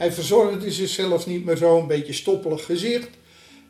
Hij 0.00 0.12
verzorgde 0.12 0.70
zichzelf 0.72 1.26
niet 1.26 1.44
meer 1.44 1.56
zo, 1.56 1.78
een 1.78 1.86
beetje 1.86 2.12
stoppelig 2.12 2.64
gezicht. 2.64 3.08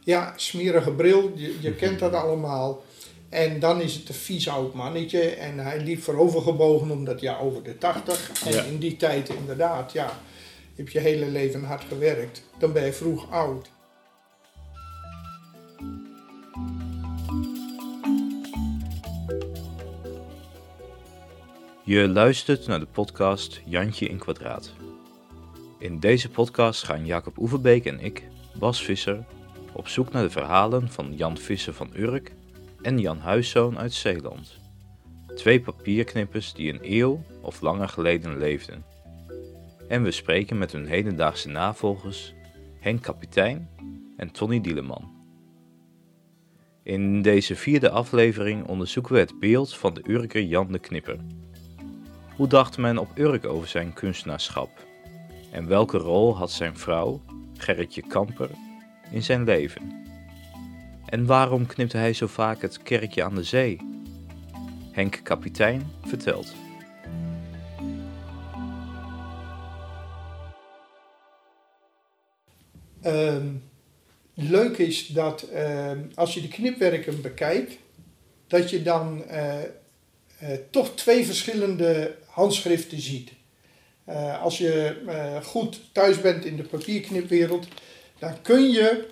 Ja, 0.04 0.32
smerige 0.36 0.92
bril, 0.92 1.32
je, 1.34 1.56
je 1.60 1.74
kent 1.74 1.98
dat 1.98 2.12
allemaal. 2.12 2.82
En 3.28 3.60
dan 3.60 3.80
is 3.80 3.94
het 3.94 4.08
een 4.08 4.14
vies 4.14 4.48
oud 4.48 4.74
mannetje. 4.74 5.20
En 5.20 5.58
hij 5.58 5.80
liep 5.80 6.02
voorovergebogen 6.02 6.90
omdat, 6.90 7.20
ja, 7.20 7.38
over 7.38 7.62
de 7.62 7.78
80. 7.78 8.30
En 8.44 8.52
Ja. 8.52 8.62
in 8.62 8.78
die 8.78 8.96
tijd 8.96 9.28
inderdaad, 9.28 9.92
ja, 9.92 10.18
heb 10.76 10.88
je 10.88 10.98
hele 10.98 11.26
leven 11.26 11.64
hard 11.64 11.84
gewerkt. 11.88 12.42
Dan 12.58 12.72
ben 12.72 12.84
je 12.84 12.92
vroeg 12.92 13.30
oud. 13.30 13.70
Je 21.84 22.08
luistert 22.08 22.66
naar 22.66 22.80
de 22.80 22.86
podcast 22.92 23.60
Jantje 23.64 24.06
in 24.06 24.18
Kwadraat. 24.18 24.72
In 25.80 26.00
deze 26.00 26.30
podcast 26.30 26.84
gaan 26.84 27.06
Jacob 27.06 27.38
Oeverbeek 27.38 27.84
en 27.84 28.00
ik, 28.00 28.28
Bas 28.58 28.84
Visser, 28.84 29.24
op 29.72 29.88
zoek 29.88 30.12
naar 30.12 30.22
de 30.22 30.30
verhalen 30.30 30.88
van 30.88 31.16
Jan 31.16 31.36
Visser 31.36 31.72
van 31.74 31.90
Urk 31.96 32.34
en 32.82 32.98
Jan 32.98 33.18
Huiszoon 33.18 33.78
uit 33.78 33.92
Zeeland. 33.92 34.58
Twee 35.34 35.60
papierknippers 35.60 36.52
die 36.52 36.72
een 36.72 36.80
eeuw 36.82 37.22
of 37.40 37.60
langer 37.60 37.88
geleden 37.88 38.38
leefden. 38.38 38.84
En 39.88 40.02
we 40.02 40.10
spreken 40.10 40.58
met 40.58 40.72
hun 40.72 40.86
hedendaagse 40.86 41.48
navolgers 41.48 42.34
Henk 42.80 43.02
Kapitein 43.02 43.68
en 44.16 44.30
Tony 44.30 44.60
Dieleman. 44.60 45.10
In 46.82 47.22
deze 47.22 47.56
vierde 47.56 47.90
aflevering 47.90 48.66
onderzoeken 48.66 49.12
we 49.12 49.18
het 49.18 49.38
beeld 49.38 49.76
van 49.76 49.94
de 49.94 50.02
Urker 50.06 50.42
Jan 50.42 50.72
de 50.72 50.78
Knipper. 50.78 51.18
Hoe 52.36 52.48
dacht 52.48 52.78
men 52.78 52.98
op 52.98 53.18
Urk 53.18 53.46
over 53.46 53.68
zijn 53.68 53.92
kunstenaarschap? 53.92 54.88
En 55.50 55.66
welke 55.66 55.98
rol 55.98 56.36
had 56.36 56.50
zijn 56.50 56.76
vrouw, 56.76 57.20
Gerritje 57.56 58.02
Kamper, 58.06 58.50
in 59.10 59.22
zijn 59.22 59.44
leven? 59.44 60.04
En 61.06 61.26
waarom 61.26 61.66
knipte 61.66 61.96
hij 61.96 62.12
zo 62.12 62.26
vaak 62.26 62.62
het 62.62 62.82
kerkje 62.82 63.24
aan 63.24 63.34
de 63.34 63.44
zee? 63.44 63.78
Henk 64.92 65.20
Kapitein 65.22 65.90
vertelt. 66.04 66.52
Ehm, 73.02 73.46
leuk 74.34 74.78
is 74.78 75.06
dat 75.06 75.42
ehm, 75.42 75.98
als 76.14 76.34
je 76.34 76.40
de 76.40 76.48
knipwerken 76.48 77.22
bekijkt, 77.22 77.78
dat 78.46 78.70
je 78.70 78.82
dan 78.82 79.24
eh, 79.24 79.62
eh, 79.62 79.68
toch 80.70 80.94
twee 80.94 81.26
verschillende 81.26 82.16
handschriften 82.26 83.00
ziet. 83.00 83.32
Eh, 84.04 84.42
als 84.42 84.58
je 84.58 84.96
eh, 85.06 85.44
goed 85.44 85.80
thuis 85.92 86.20
bent 86.20 86.44
in 86.44 86.56
de 86.56 86.62
papierknipwereld, 86.62 87.66
dan 88.18 88.42
kun 88.42 88.70
je 88.70 89.06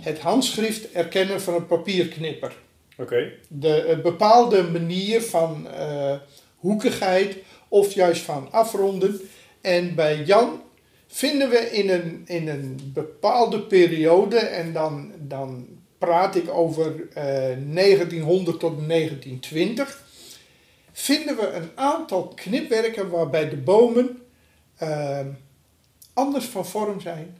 het 0.00 0.18
handschrift 0.18 0.92
erkennen 0.92 1.40
van 1.40 1.54
een 1.54 1.66
papierknipper. 1.66 2.56
Oké. 2.98 3.32
De 3.48 3.86
een 3.88 4.02
bepaalde 4.02 4.62
manier 4.62 5.22
van 5.22 5.68
eh, 5.70 6.14
hoekigheid 6.56 7.36
of 7.68 7.92
juist 7.92 8.22
van 8.22 8.52
afronden. 8.52 9.20
En 9.60 9.94
bij 9.94 10.22
Jan 10.22 10.62
vinden 11.06 11.50
we 11.50 11.56
in 11.56 11.90
een, 11.90 12.22
in 12.26 12.48
een 12.48 12.90
bepaalde 12.94 13.60
periode, 13.60 14.38
en 14.38 14.72
dan, 14.72 15.12
dan 15.18 15.66
praat 15.98 16.36
ik 16.36 16.50
over 16.50 17.08
eh, 17.14 17.24
1900 17.24 18.60
tot 18.60 18.88
1920, 18.88 20.02
vinden 20.98 21.36
we 21.36 21.52
een 21.52 21.70
aantal 21.74 22.28
knipwerken 22.28 23.10
waarbij 23.10 23.48
de 23.48 23.56
bomen 23.56 24.22
eh, 24.76 25.20
anders 26.12 26.44
van 26.44 26.66
vorm 26.66 27.00
zijn 27.00 27.38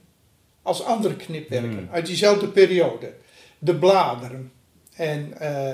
als 0.61 0.83
andere 0.83 1.15
knipwerken 1.15 1.77
Hmm. 1.77 1.89
uit 1.91 2.05
diezelfde 2.05 2.47
periode. 2.47 3.13
De 3.59 3.75
bladeren. 3.75 4.51
En 4.95 5.39
eh, 5.39 5.73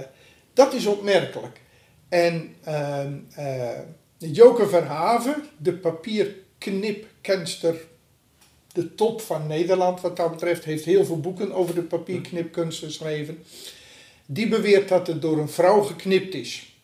dat 0.54 0.74
is 0.74 0.86
opmerkelijk. 0.86 1.62
En 2.10 2.56
ehm 2.64 3.14
eh, 3.36 3.70
Joke 4.18 4.68
Verhaven, 4.68 5.44
de 5.58 5.74
papierknipkenster, 5.74 7.76
de 8.74 8.96
top 8.96 9.22
van 9.22 9.48
Nederland 9.48 10.02
wat 10.02 10.18
dat 10.18 10.32
betreft, 10.32 10.64
heeft 10.64 10.86
heel 10.86 11.06
veel 11.06 11.20
boeken 11.20 11.52
over 11.52 11.76
de 11.76 11.84
papierknipkunst 11.84 12.80
geschreven. 12.80 13.44
Die 14.26 14.48
beweert 14.48 14.90
dat 14.90 15.08
het 15.08 15.22
door 15.22 15.38
een 15.38 15.50
vrouw 15.50 15.82
geknipt 15.82 16.34
is. 16.34 16.75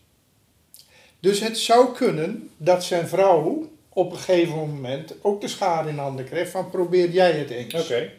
Dus 1.22 1.40
het 1.40 1.58
zou 1.58 1.94
kunnen 1.94 2.50
dat 2.56 2.84
zijn 2.84 3.08
vrouw 3.08 3.70
op 3.88 4.12
een 4.12 4.18
gegeven 4.18 4.56
moment 4.56 5.14
ook 5.20 5.40
de 5.40 5.48
schade 5.48 5.88
in 5.88 5.98
handen 5.98 6.24
kreeg 6.24 6.50
van 6.50 6.70
probeer 6.70 7.10
jij 7.10 7.32
het 7.32 7.50
eens. 7.50 7.74
Oké. 7.74 8.10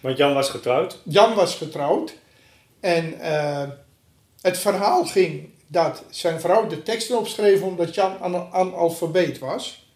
Want 0.00 0.16
Jan 0.16 0.34
was 0.34 0.48
getrouwd. 0.50 0.98
Jan 1.04 1.34
was 1.34 1.54
getrouwd 1.54 2.14
en 2.80 3.20
eh, 3.20 3.68
het 4.40 4.58
verhaal 4.58 5.04
ging 5.04 5.48
dat 5.66 6.04
zijn 6.10 6.40
vrouw 6.40 6.66
de 6.66 6.82
teksten 6.82 7.18
opschreef 7.18 7.62
omdat 7.62 7.94
Jan 7.94 8.20
an- 8.20 8.52
analfabeet 8.52 9.38
was. 9.38 9.86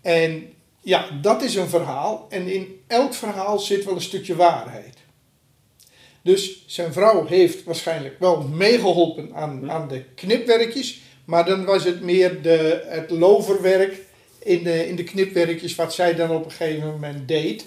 En 0.00 0.52
ja, 0.80 1.06
dat 1.22 1.42
is 1.42 1.54
een 1.54 1.68
verhaal 1.68 2.26
en 2.28 2.48
in 2.48 2.80
elk 2.86 3.14
verhaal 3.14 3.58
zit 3.58 3.84
wel 3.84 3.94
een 3.94 4.00
stukje 4.00 4.36
waarheid. 4.36 4.96
Dus 6.22 6.64
zijn 6.66 6.92
vrouw 6.92 7.26
heeft 7.26 7.64
waarschijnlijk 7.64 8.18
wel 8.18 8.40
meegeholpen 8.42 9.34
aan, 9.34 9.70
aan 9.70 9.88
de 9.88 10.04
knipwerkjes, 10.04 11.00
maar 11.30 11.44
dan 11.44 11.64
was 11.64 11.84
het 11.84 12.00
meer 12.00 12.42
de, 12.42 12.84
het 12.86 13.10
loverwerk 13.10 13.98
in 14.38 14.62
de, 14.62 14.88
in 14.88 14.96
de 14.96 15.04
knipwerkjes 15.04 15.74
wat 15.74 15.94
zij 15.94 16.14
dan 16.14 16.30
op 16.30 16.44
een 16.44 16.50
gegeven 16.50 16.88
moment 16.88 17.28
deed. 17.28 17.66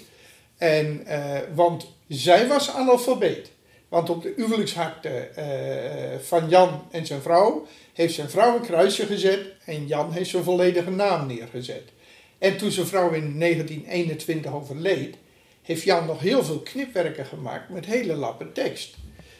En, 0.56 1.06
eh, 1.06 1.40
want 1.54 1.86
zij 2.08 2.46
was 2.46 2.70
analfabeet. 2.70 3.50
Want 3.88 4.10
op 4.10 4.22
de 4.22 4.32
huwelijksakte 4.36 5.08
eh, 5.08 6.18
van 6.20 6.48
Jan 6.48 6.82
en 6.90 7.06
zijn 7.06 7.22
vrouw 7.22 7.66
heeft 7.92 8.14
zijn 8.14 8.30
vrouw 8.30 8.56
een 8.56 8.62
kruisje 8.62 9.06
gezet 9.06 9.40
en 9.64 9.86
Jan 9.86 10.12
heeft 10.12 10.30
zijn 10.30 10.44
volledige 10.44 10.90
naam 10.90 11.26
neergezet. 11.26 11.92
En 12.38 12.56
toen 12.56 12.70
zijn 12.70 12.86
vrouw 12.86 13.12
in 13.12 13.38
1921 13.38 14.52
overleed, 14.52 15.16
heeft 15.62 15.82
Jan 15.82 16.06
nog 16.06 16.20
heel 16.20 16.44
veel 16.44 16.60
knipwerken 16.60 17.26
gemaakt 17.26 17.68
met 17.68 17.86
hele 17.86 18.14
lappen 18.14 18.52
tekst. 18.52 18.94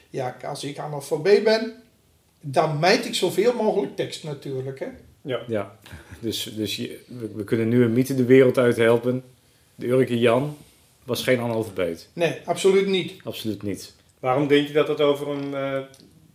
Ja, 0.09 0.37
als 0.43 0.63
ik 0.63 0.77
analfabeet 0.77 1.43
ben, 1.43 1.83
dan 2.47 2.79
mijt 2.79 3.05
ik 3.05 3.15
zoveel 3.15 3.53
mogelijk 3.53 3.95
tekst 3.95 4.23
natuurlijk. 4.23 4.79
Hè? 4.79 4.87
Ja. 5.21 5.39
Ja, 5.47 5.77
dus, 6.19 6.43
dus 6.55 6.75
je, 6.75 6.99
we, 7.07 7.31
we 7.35 7.43
kunnen 7.43 7.67
nu 7.69 7.83
een 7.83 7.93
mythe 7.93 8.15
de 8.15 8.25
wereld 8.25 8.57
uit 8.57 8.77
helpen. 8.77 9.23
De 9.75 9.87
Urke 9.87 10.19
Jan 10.19 10.57
was 11.03 11.23
geen 11.23 11.39
analfabeet. 11.39 12.09
Nee, 12.13 12.37
absoluut 12.45 12.87
niet. 12.87 13.13
Absoluut 13.23 13.63
niet. 13.63 13.93
Waarom 14.19 14.47
denk 14.47 14.67
je 14.67 14.73
dat 14.73 14.87
dat 14.87 15.01
over 15.01 15.27
hem 15.27 15.53
eh, 15.53 15.79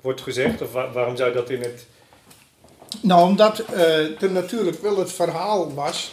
wordt 0.00 0.20
gezegd? 0.20 0.62
Of 0.62 0.72
wa- 0.72 0.92
waarom 0.92 1.16
zou 1.16 1.32
dat 1.32 1.50
in 1.50 1.60
het... 1.60 1.86
Nou, 3.02 3.28
omdat 3.28 3.58
eh, 3.58 4.22
er 4.22 4.30
natuurlijk 4.30 4.82
wel 4.82 4.98
het 4.98 5.12
verhaal 5.12 5.74
was, 5.74 6.12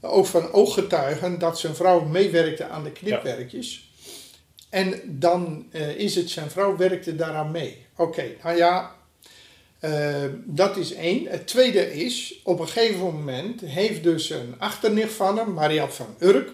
ook 0.00 0.26
van 0.26 0.52
ooggetuigen, 0.52 1.38
dat 1.38 1.58
zijn 1.58 1.74
vrouw 1.74 2.04
meewerkte 2.04 2.64
aan 2.68 2.84
de 2.84 2.90
knipwerkjes. 2.92 3.90
En 4.68 5.00
dan 5.06 5.66
eh, 5.70 5.96
is 5.96 6.14
het, 6.14 6.30
zijn 6.30 6.50
vrouw 6.50 6.76
werkte 6.76 7.16
daaraan 7.16 7.50
mee. 7.50 7.86
Oké, 7.96 8.24
nou 8.42 8.56
ja, 8.56 8.94
eh, 9.80 10.24
dat 10.44 10.76
is 10.76 10.92
één. 10.92 11.26
Het 11.26 11.46
tweede 11.46 11.94
is, 11.94 12.40
op 12.44 12.60
een 12.60 12.68
gegeven 12.68 13.00
moment 13.00 13.60
heeft 13.60 14.02
dus 14.02 14.30
een 14.30 14.54
achternicht 14.58 15.12
van 15.12 15.38
hem, 15.38 15.90
van 15.90 16.14
Urk, 16.18 16.50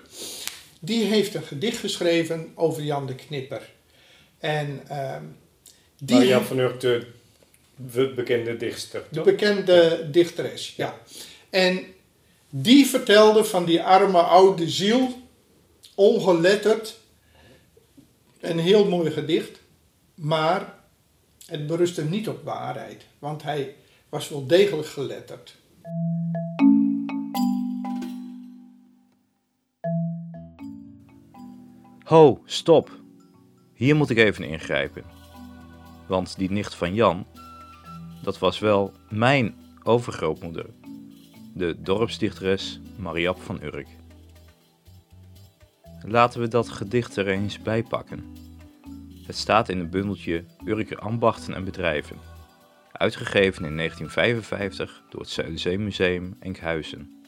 die 0.81 1.04
heeft 1.04 1.34
een 1.34 1.42
gedicht 1.42 1.78
geschreven 1.78 2.53
over 2.54 2.82
Jan 2.82 3.06
de 3.06 3.15
Knipper. 3.15 3.70
En 4.38 4.81
ehm, 4.88 5.22
die 5.98 6.34
van 6.36 6.59
Urk, 6.59 6.81
de 6.81 7.06
de 7.77 8.12
bekende 8.15 8.56
dichtster. 8.56 9.03
de 9.09 9.21
bekende 9.21 10.09
dichteres, 10.10 10.74
ja. 10.77 10.98
En 11.51 11.84
die 12.51 12.86
vertelde 12.86 13.45
van 13.45 13.65
die 13.65 13.83
arme 13.83 14.18
oude 14.18 14.71
ziel, 14.71 15.22
ongeletterd, 15.95 16.97
een 18.41 18.59
heel 18.59 18.89
mooi 18.89 19.10
gedicht, 19.10 19.60
maar 20.15 20.76
het 21.47 21.66
berustte 21.66 22.04
niet 22.04 22.28
op 22.28 22.45
waarheid, 22.45 23.07
want 23.19 23.43
hij 23.43 23.75
was 24.09 24.28
wel 24.28 24.47
degelijk 24.47 24.89
geletterd. 24.89 25.57
Ho, 32.03 32.43
stop! 32.45 32.91
Hier 33.75 33.97
moet 33.97 34.10
ik 34.10 34.16
even 34.16 34.45
ingrijpen. 34.45 35.04
Want 36.07 36.39
die 36.39 36.51
nicht 36.51 36.75
van 36.75 36.95
Jan, 36.95 37.27
dat 38.22 38.39
was 38.39 38.59
wel 38.59 38.92
mijn 39.10 39.54
overgrootmoeder, 39.83 40.66
de 41.54 41.83
dorpsdichteres 41.83 42.81
Mariap 42.97 43.41
van 43.42 43.63
Urk. 43.63 43.89
Laten 46.03 46.41
we 46.41 46.49
dat 46.49 46.69
gedicht 46.69 47.16
er 47.16 47.28
eens 47.28 47.63
bij 47.63 47.83
pakken. 47.83 48.46
Het 49.27 49.37
staat 49.37 49.69
in 49.69 49.78
een 49.78 49.91
bundeltje 49.91 50.45
Urker 50.65 50.99
Ambachten 50.99 51.55
en 51.55 51.65
Bedrijven, 51.65 52.17
uitgegeven 52.93 53.65
in 53.65 53.77
1955 53.77 55.03
door 55.11 55.21
het 55.21 55.31
Zuiderzeemuseum 55.31 56.37
Enkhuizen. 56.41 57.25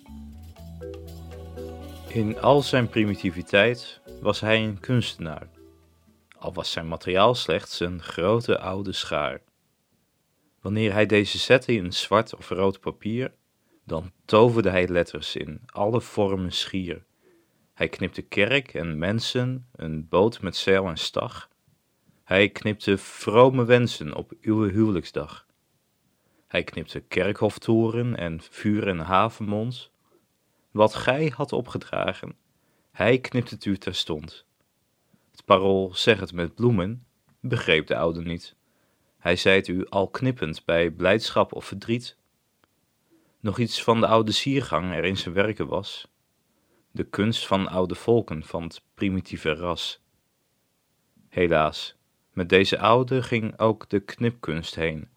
In 2.09 2.41
al 2.41 2.62
zijn 2.62 2.89
primitiviteit 2.89 4.00
was 4.21 4.41
hij 4.41 4.65
een 4.65 4.81
kunstenaar, 4.81 5.49
al 6.39 6.53
was 6.53 6.71
zijn 6.73 6.89
materiaal 6.89 7.35
slechts 7.35 7.81
een 7.81 8.03
grote 8.03 8.59
oude 8.59 8.93
schaar. 8.93 9.41
Wanneer 10.61 10.93
hij 10.93 11.06
deze 11.06 11.39
zette 11.39 11.73
in 11.73 11.93
zwart 11.93 12.37
of 12.37 12.49
rood 12.49 12.81
papier, 12.81 13.33
dan 13.85 14.12
toverde 14.25 14.71
hij 14.71 14.89
letters 14.89 15.37
in 15.37 15.61
alle 15.67 16.00
vormen 16.00 16.53
schier. 16.53 17.05
Hij 17.75 17.89
knipte 17.89 18.23
kerk 18.23 18.75
en 18.75 18.99
mensen, 18.99 19.67
een 19.73 20.09
boot 20.09 20.41
met 20.41 20.56
zeil 20.56 20.89
en 20.89 20.97
stag. 20.97 21.48
Hij 22.28 22.48
knipte 22.48 22.98
vrome 22.98 23.64
wensen 23.64 24.14
op 24.14 24.32
uw 24.40 24.62
huwelijksdag. 24.62 25.46
Hij 26.46 26.64
knipte 26.64 27.00
kerkhoftoren 27.00 28.16
en 28.16 28.40
vuur 28.42 28.88
en 28.88 28.98
havenmond. 28.98 29.90
Wat 30.70 30.94
gij 30.94 31.32
had 31.36 31.52
opgedragen, 31.52 32.36
hij 32.90 33.19
knipt 33.19 33.50
het 33.50 33.64
u 33.64 33.76
terstond. 33.76 34.44
Het 35.30 35.44
parool 35.44 35.94
zeg 35.94 36.20
het 36.20 36.32
met 36.32 36.54
bloemen, 36.54 37.06
begreep 37.40 37.86
de 37.86 37.96
oude 37.96 38.22
niet. 38.22 38.56
Hij 39.19 39.36
zei 39.36 39.56
het 39.56 39.69
u 39.69 39.86
al 39.86 40.08
knippend 40.08 40.64
bij 40.64 40.90
blijdschap 40.90 41.52
of 41.52 41.64
verdriet. 41.64 42.16
Nog 43.40 43.58
iets 43.58 43.82
van 43.82 44.00
de 44.00 44.06
oude 44.06 44.32
siergang 44.32 44.94
er 44.94 45.04
in 45.04 45.16
zijn 45.16 45.34
werken 45.34 45.66
was. 45.66 46.08
De 46.90 47.04
kunst 47.04 47.46
van 47.46 47.69
oude 47.69 47.94
volken 47.94 48.44
van 48.44 48.62
het 48.62 48.82
primitieve 48.94 49.54
ras. 49.54 50.00
Helaas, 51.28 51.98
met 52.38 52.49
deze 52.49 52.79
oude 52.79 53.23
ging 53.23 53.58
ook 53.58 53.88
de 53.88 54.00
knipkunst 54.00 54.75
heen. 54.75 55.08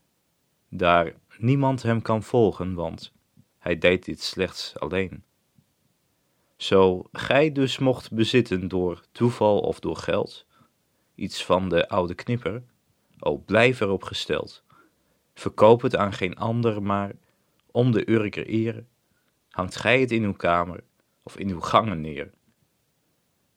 Daar 0.70 1.14
niemand 1.38 1.84
hem 1.84 2.02
kan 2.02 2.24
volgen, 2.24 2.74
want 2.74 3.14
hij 3.58 3.78
deed 3.78 4.06
dit 4.06 4.22
slechts 4.22 4.80
alleen. 4.80 5.24
Zo 6.56 7.04
gij 7.12 7.52
dus 7.52 7.78
mocht 7.78 8.12
bezitten 8.12 8.68
door 8.68 9.02
toeval 9.12 9.60
of 9.60 9.80
door 9.80 9.96
geld, 9.96 10.46
iets 11.16 11.46
van 11.46 11.70
de 11.70 11.88
oude 11.88 12.16
knipper, 12.16 12.64
o 13.20 13.38
blijf 13.38 13.80
erop 13.80 14.04
gesteld. 14.04 14.64
Verkoop 15.34 15.82
het 15.82 15.96
aan 15.96 16.14
geen 16.14 16.36
ander, 16.36 16.82
maar 16.82 17.12
om 17.72 17.92
de 17.92 18.10
Urker 18.10 18.50
eer, 18.50 18.86
hangt 19.50 19.76
gij 19.76 20.00
het 20.00 20.12
in 20.12 20.24
uw 20.24 20.34
kamer 20.34 20.84
of 21.24 21.38
in 21.38 21.50
uw 21.50 21.62
gangen 21.62 22.02
neer. 22.02 22.32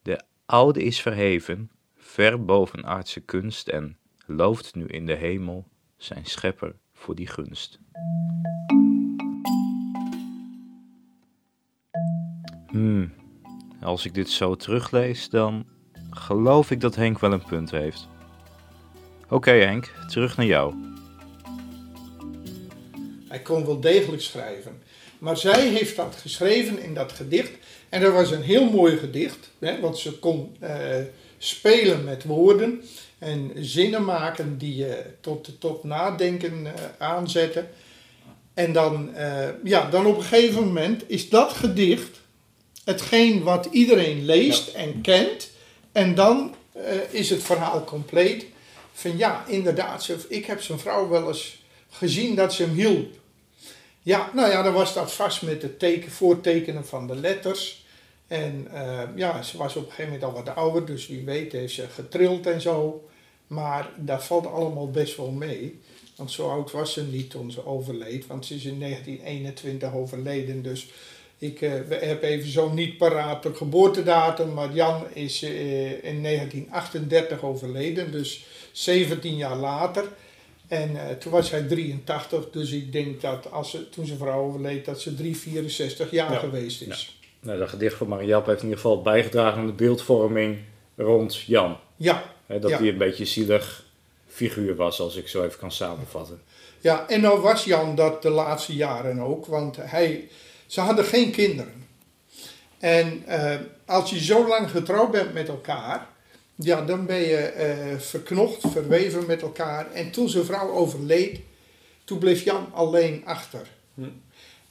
De 0.03 0.21
oude 0.47 0.83
is 0.83 1.01
verheven, 1.01 1.71
ver 2.05 2.45
boven 2.45 2.85
aardse 2.85 3.21
kunst 3.21 3.69
en 3.69 3.99
looft 4.27 4.75
nu 4.75 4.87
in 4.87 5.07
de 5.07 5.15
hemel 5.15 5.69
zijn 5.97 6.27
schepper 6.27 6.75
voor 6.93 7.15
die 7.15 7.27
gunst. 7.27 7.79
Hmm, 12.67 13.13
als 13.83 14.05
ik 14.05 14.15
dit 14.15 14.31
zo 14.31 14.55
teruglees, 14.55 15.29
dan 15.29 15.67
geloof 16.11 16.71
ik 16.71 16.81
dat 16.81 16.95
Henk 16.95 17.19
wel 17.19 17.33
een 17.33 17.45
punt 17.45 17.71
heeft. 17.71 18.09
Oké 19.29 19.51
Henk, 19.51 19.95
terug 20.09 20.37
naar 20.37 20.47
jou. 20.47 20.75
Hij 23.29 23.41
kon 23.41 23.67
wel 23.67 23.81
degelijk 23.81 24.23
schrijven. 24.23 24.83
Maar 25.19 25.37
zij 25.37 25.69
heeft 25.69 25.97
dat 25.97 26.17
geschreven 26.17 26.83
in 26.83 26.95
dat 26.95 27.13
gedicht. 27.13 27.53
En 27.89 28.01
dat 28.01 28.13
was 28.13 28.31
een 28.31 28.43
heel 28.43 28.71
mooi 28.71 28.97
gedicht. 28.97 29.51
Hè, 29.59 29.81
want 29.81 29.99
ze 29.99 30.19
kon 30.19 30.57
eh, 30.61 31.01
spelen 31.45 32.05
met 32.05 32.25
woorden. 32.25 32.83
En 33.19 33.53
zinnen 33.55 34.05
maken 34.05 34.59
die 34.59 34.77
je 34.77 35.05
tot, 35.21 35.61
tot 35.61 35.85
nadenken 35.85 36.61
uh, 36.65 36.73
aanzetten. 36.99 37.69
En 38.55 38.73
dan, 38.73 39.11
uh, 39.17 39.49
ja, 39.65 39.91
dan 39.91 40.07
op 40.07 40.17
een 40.17 40.23
gegeven 40.23 40.65
moment 40.65 41.03
is 41.07 41.29
dat 41.29 41.53
gedicht 41.53 42.21
hetgeen 42.85 43.43
wat 43.43 43.69
iedereen 43.71 44.25
leest 44.25 44.69
en 44.69 45.01
kent. 45.01 45.51
En 45.93 46.15
dan 46.15 46.55
uh, 46.77 46.83
is 47.11 47.31
het 47.31 47.43
verhaal 47.43 47.85
compleet. 47.85 48.47
Van 48.93 49.17
ja, 49.17 49.45
inderdaad, 49.47 50.09
ik 50.29 50.45
heb 50.45 50.61
zijn 50.61 50.79
vrouw 50.79 51.09
wel 51.09 51.29
eens 51.29 51.63
gezien 51.91 52.35
dat 52.35 52.53
ze 52.53 52.63
hem 52.63 52.75
hielp. 52.75 53.13
Ja, 54.03 54.31
nou 54.35 54.51
ja, 54.51 54.63
dan 54.63 54.73
was 54.73 54.95
dat 54.95 55.13
vast 55.13 55.43
met 55.43 55.63
het 55.63 55.79
teken, 55.79 56.11
voortekenen 56.11 56.87
van 56.87 57.07
de 57.07 57.17
letters. 57.17 57.84
En 58.27 58.69
uh, 58.73 59.03
ja, 59.17 59.43
ze 59.43 59.57
was 59.57 59.77
op 59.77 59.83
een 59.83 59.91
gegeven 59.91 60.13
moment 60.13 60.25
al 60.25 60.45
wat 60.45 60.55
ouder, 60.55 60.87
dus 60.87 61.07
wie 61.07 61.25
weet 61.25 61.53
heeft 61.53 61.75
ze 61.75 61.89
getrild 61.89 62.47
en 62.47 62.61
zo. 62.61 63.09
Maar 63.47 63.91
dat 63.97 64.25
valt 64.25 64.47
allemaal 64.47 64.91
best 64.91 65.17
wel 65.17 65.31
mee. 65.31 65.81
Want 66.17 66.31
zo 66.31 66.49
oud 66.49 66.71
was 66.71 66.93
ze 66.93 67.03
niet 67.03 67.31
toen 67.31 67.51
ze 67.51 67.67
overleed. 67.67 68.27
Want 68.27 68.47
ze 68.47 68.55
is 68.55 68.65
in 68.65 68.81
1921 68.81 69.95
overleden. 69.95 70.63
Dus 70.63 70.89
ik 71.39 71.61
uh, 71.61 71.73
heb 71.89 72.23
even 72.23 72.51
zo 72.51 72.73
niet 72.73 72.97
paraat 72.97 73.43
de 73.43 73.55
geboortedatum. 73.55 74.55
Maar 74.55 74.75
Jan 74.75 75.05
is 75.13 75.43
uh, 75.43 76.05
in 76.05 76.23
1938 76.23 77.43
overleden. 77.43 78.13
Dus 78.13 78.47
17 78.73 79.37
jaar 79.37 79.57
later. 79.57 80.09
En 80.69 80.91
uh, 80.91 81.09
toen 81.09 81.33
was 81.33 81.51
hij 81.51 81.63
83. 81.63 82.51
Dus 82.51 82.71
ik 82.71 82.93
denk 82.93 83.21
dat 83.21 83.51
als 83.51 83.71
ze, 83.71 83.89
toen 83.89 84.07
zijn 84.07 84.19
vrouw 84.19 84.47
overleed, 84.47 84.85
dat 84.85 85.01
ze 85.01 85.15
3, 85.15 85.37
64 85.37 86.11
jaar 86.11 86.33
ja. 86.33 86.39
geweest 86.39 86.83
is. 86.83 87.19
Nou, 87.45 87.59
dat 87.59 87.69
gedicht 87.69 87.97
van 87.97 88.09
Mariap 88.09 88.47
heeft 88.47 88.63
in 88.63 88.69
ieder 88.69 88.81
geval 88.81 89.03
bijgedragen 89.03 89.61
aan 89.61 89.67
de 89.67 89.73
beeldvorming 89.73 90.59
rond 90.97 91.37
Jan. 91.37 91.77
Ja. 91.97 92.23
He, 92.47 92.59
dat 92.59 92.71
hij 92.71 92.89
een 92.89 92.99
beetje 92.99 93.23
een 93.23 93.29
zielig 93.29 93.85
figuur 94.27 94.77
was, 94.77 95.01
als 95.01 95.17
ik 95.17 95.29
zo 95.29 95.45
even 95.45 95.59
kan 95.59 95.73
samenvatten. 95.73 96.41
Ja, 96.81 97.09
en 97.09 97.21
nou 97.21 97.41
was 97.41 97.65
Jan 97.65 97.95
dat 97.95 98.23
de 98.23 98.31
laatste 98.31 98.75
jaren 98.75 99.19
ook, 99.21 99.47
want 99.47 99.77
hij, 99.81 100.29
ze 100.67 100.81
hadden 100.81 101.05
geen 101.05 101.31
kinderen. 101.31 101.87
En 102.79 103.25
uh, 103.29 103.55
als 103.87 104.11
je 104.11 104.25
zo 104.25 104.49
lang 104.49 104.71
getrouwd 104.71 105.11
bent 105.11 105.33
met 105.33 105.49
elkaar, 105.49 106.07
ja, 106.55 106.85
dan 106.85 107.07
ben 107.07 107.21
je 107.21 107.55
uh, 107.93 108.01
verknocht, 108.01 108.61
verweven 108.61 109.27
met 109.27 109.43
elkaar. 109.43 109.93
En 109.93 110.11
toen 110.11 110.29
zijn 110.29 110.45
vrouw 110.45 110.71
overleed, 110.71 111.41
toen 112.05 112.19
bleef 112.19 112.45
Jan 112.45 112.69
alleen 112.73 113.23
achter. 113.25 113.67
Hm. 113.95 114.03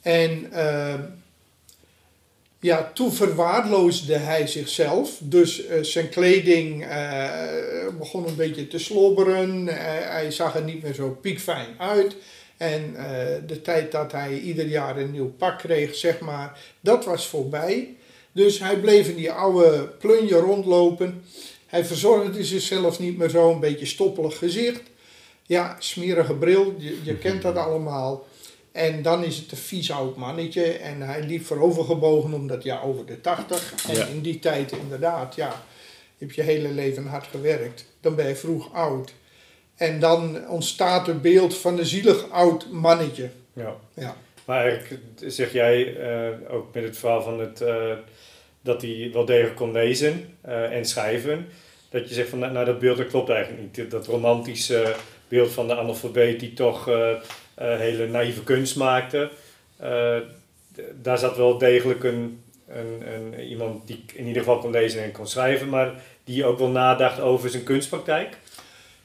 En 0.00 0.48
uh, 0.52 0.94
ja, 2.64 2.90
toen 2.94 3.12
verwaarloosde 3.12 4.16
hij 4.16 4.46
zichzelf. 4.46 5.16
Dus 5.20 5.68
uh, 5.68 5.82
zijn 5.82 6.08
kleding 6.08 6.86
uh, 6.86 7.30
begon 7.98 8.26
een 8.28 8.36
beetje 8.36 8.66
te 8.66 8.78
slobberen. 8.78 9.66
Uh, 9.66 9.74
hij 9.76 10.30
zag 10.30 10.54
er 10.54 10.62
niet 10.62 10.82
meer 10.82 10.94
zo 10.94 11.18
piekfijn 11.20 11.66
uit. 11.78 12.16
En 12.56 12.96
de 13.46 13.62
tijd 13.62 13.92
dat 13.92 14.12
hij 14.12 14.38
ieder 14.38 14.66
jaar 14.66 14.96
een 14.96 15.10
nieuw 15.10 15.32
pak 15.38 15.58
kreeg, 15.58 15.94
zeg 15.94 16.20
maar, 16.20 16.58
dat 16.80 17.04
was 17.04 17.26
voorbij. 17.26 17.96
Dus 18.32 18.58
hij 18.58 18.76
bleef 18.76 19.08
in 19.08 19.16
die 19.16 19.30
oude 19.30 19.88
plunje 19.98 20.36
rondlopen. 20.36 21.24
Hij 21.66 21.84
verzorgde 21.84 22.44
zichzelf 22.44 22.98
niet 22.98 23.18
meer 23.18 23.28
zo, 23.28 23.50
een 23.50 23.60
beetje 23.60 23.86
stoppelig 23.86 24.38
gezicht. 24.38 24.82
Ja, 25.46 25.76
smerige 25.78 26.34
bril, 26.34 26.74
je, 26.78 26.98
je 27.02 27.16
kent 27.16 27.42
dat 27.42 27.56
allemaal. 27.56 28.26
En 28.74 29.02
dan 29.02 29.24
is 29.24 29.36
het 29.36 29.50
een 29.50 29.56
vies 29.56 29.90
oud 29.90 30.16
mannetje. 30.16 30.72
En 30.72 31.00
hij 31.00 31.22
liep 31.22 31.44
voorovergebogen 31.44 32.34
omdat 32.34 32.62
ja, 32.62 32.80
over 32.80 33.06
de 33.06 33.20
80. 33.20 33.74
En 33.88 33.94
ja. 33.94 34.06
in 34.06 34.20
die 34.20 34.38
tijd 34.38 34.72
inderdaad, 34.72 35.34
ja, 35.34 35.62
heb 36.18 36.32
je 36.32 36.42
hele 36.42 36.68
leven 36.68 37.06
hard 37.06 37.26
gewerkt. 37.26 37.86
Dan 38.00 38.14
ben 38.14 38.28
je 38.28 38.36
vroeg 38.36 38.72
oud. 38.72 39.14
En 39.76 40.00
dan 40.00 40.48
ontstaat 40.48 41.06
het 41.06 41.22
beeld 41.22 41.56
van 41.56 41.78
een 41.78 41.86
zielig 41.86 42.30
oud 42.30 42.70
mannetje. 42.70 43.30
Ja. 43.52 43.76
ja. 43.94 44.16
Maar 44.44 44.60
eigenlijk 44.60 45.00
zeg 45.26 45.52
jij 45.52 45.96
uh, 45.96 46.54
ook 46.54 46.74
met 46.74 46.84
het 46.84 46.98
verhaal 46.98 47.22
van 47.22 47.40
het, 47.40 47.60
uh, 47.60 47.92
dat 48.62 48.82
hij 48.82 49.10
wel 49.12 49.24
degelijk 49.24 49.56
kon 49.56 49.72
lezen 49.72 50.36
uh, 50.46 50.76
en 50.76 50.84
schrijven. 50.84 51.48
Dat 51.88 52.08
je 52.08 52.14
zegt 52.14 52.28
van 52.28 52.38
nou 52.38 52.64
dat 52.64 52.78
beeld 52.78 52.96
dat 52.96 53.06
klopt 53.06 53.28
eigenlijk 53.28 53.76
niet. 53.76 53.90
Dat 53.90 54.06
romantische 54.06 54.94
beeld 55.28 55.52
van 55.52 55.66
de 55.66 55.76
analfabeet 55.76 56.40
die 56.40 56.52
toch 56.52 56.88
hele 57.54 58.06
naïeve 58.06 58.42
kunst 58.42 58.76
maakte. 58.76 59.30
Uh, 59.82 60.16
daar 61.02 61.18
zat 61.18 61.36
wel 61.36 61.58
degelijk 61.58 62.04
een, 62.04 62.42
een, 62.68 63.02
een, 63.14 63.40
iemand 63.40 63.86
die 63.86 64.04
in 64.14 64.26
ieder 64.26 64.42
geval 64.42 64.58
kon 64.58 64.70
lezen 64.70 65.02
en 65.02 65.12
kon 65.12 65.26
schrijven, 65.26 65.68
maar 65.68 65.92
die 66.24 66.44
ook 66.44 66.58
wel 66.58 66.68
nadacht 66.68 67.20
over 67.20 67.50
zijn 67.50 67.62
kunstpraktijk. 67.62 68.36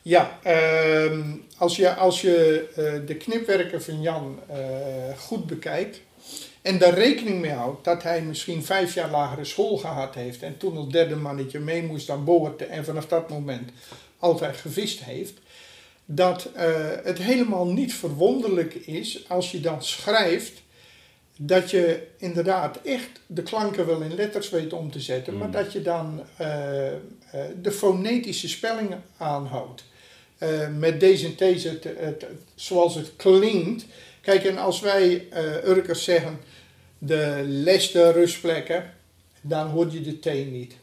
Ja, 0.02 0.38
uh, 0.46 1.18
als 1.56 1.76
je, 1.76 1.94
als 1.94 2.20
je 2.20 2.68
uh, 2.70 3.06
de 3.06 3.14
knipwerken 3.14 3.82
van 3.82 4.02
Jan 4.02 4.40
goed 5.16 5.46
bekijkt 5.46 6.00
en 6.62 6.78
daar 6.78 6.94
rekening 6.94 7.40
mee 7.40 7.50
houdt 7.50 7.84
dat 7.84 8.02
hij 8.02 8.22
misschien 8.22 8.64
vijf 8.64 8.94
jaar 8.94 9.10
lagere 9.10 9.44
school 9.44 9.76
gehad 9.76 10.14
heeft 10.14 10.42
en 10.42 10.56
toen 10.56 10.76
als 10.76 10.88
derde 10.88 11.16
mannetje 11.16 11.58
mee 11.58 11.82
moest 11.82 12.10
aan 12.10 12.24
boord 12.24 12.66
en 12.66 12.84
vanaf 12.84 13.06
dat 13.06 13.28
moment 13.28 13.70
altijd 14.18 14.56
gevist 14.56 15.04
heeft, 15.04 15.32
dat 16.12 16.50
uh, 16.56 16.62
het 17.02 17.18
helemaal 17.18 17.66
niet 17.66 17.94
verwonderlijk 17.94 18.74
is 18.74 19.28
als 19.28 19.50
je 19.50 19.60
dan 19.60 19.82
schrijft 19.82 20.62
dat 21.36 21.70
je 21.70 22.06
inderdaad 22.18 22.78
echt 22.84 23.10
de 23.26 23.42
klanken 23.42 23.86
wel 23.86 24.00
in 24.00 24.14
letters 24.14 24.50
weet 24.50 24.72
om 24.72 24.90
te 24.90 25.00
zetten, 25.00 25.32
mm. 25.32 25.38
maar 25.38 25.50
dat 25.50 25.72
je 25.72 25.82
dan 25.82 26.22
uh, 26.40 26.46
uh, 26.46 26.94
de 27.62 27.72
fonetische 27.72 28.48
spelling 28.48 28.94
aanhoudt. 29.16 29.84
met 30.78 31.00
deze 31.00 31.26
en 31.26 31.34
deze, 31.36 31.68
het, 31.68 31.84
het, 31.98 32.26
zoals 32.54 32.94
het 32.94 33.12
klinkt. 33.16 33.84
Kijk, 34.20 34.44
en 34.44 34.58
als 34.58 34.80
wij 34.80 35.26
Urkers 35.64 36.04
zeggen 36.04 36.40
de 36.98 37.42
leste 37.46 38.12
rustplekken, 38.12 38.94
dan 39.40 39.66
hoor 39.66 39.90
je 39.90 40.00
de 40.00 40.18
T 40.18 40.50
niet. 40.50 40.74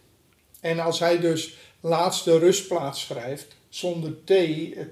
En 0.61 0.79
als 0.79 0.99
hij 0.99 1.19
dus 1.19 1.57
laatste 1.79 2.37
rustplaats 2.37 3.01
schrijft, 3.01 3.55
zonder 3.77 4.13
T 4.23 4.33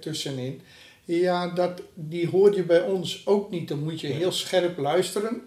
tussenin, 0.01 0.61
ja, 1.05 1.47
dat, 1.47 1.81
die 1.93 2.29
hoor 2.29 2.55
je 2.55 2.63
bij 2.63 2.81
ons 2.81 3.21
ook 3.25 3.49
niet. 3.49 3.67
Dan 3.67 3.83
moet 3.83 4.01
je 4.01 4.07
heel 4.07 4.31
scherp 4.31 4.77
luisteren. 4.77 5.41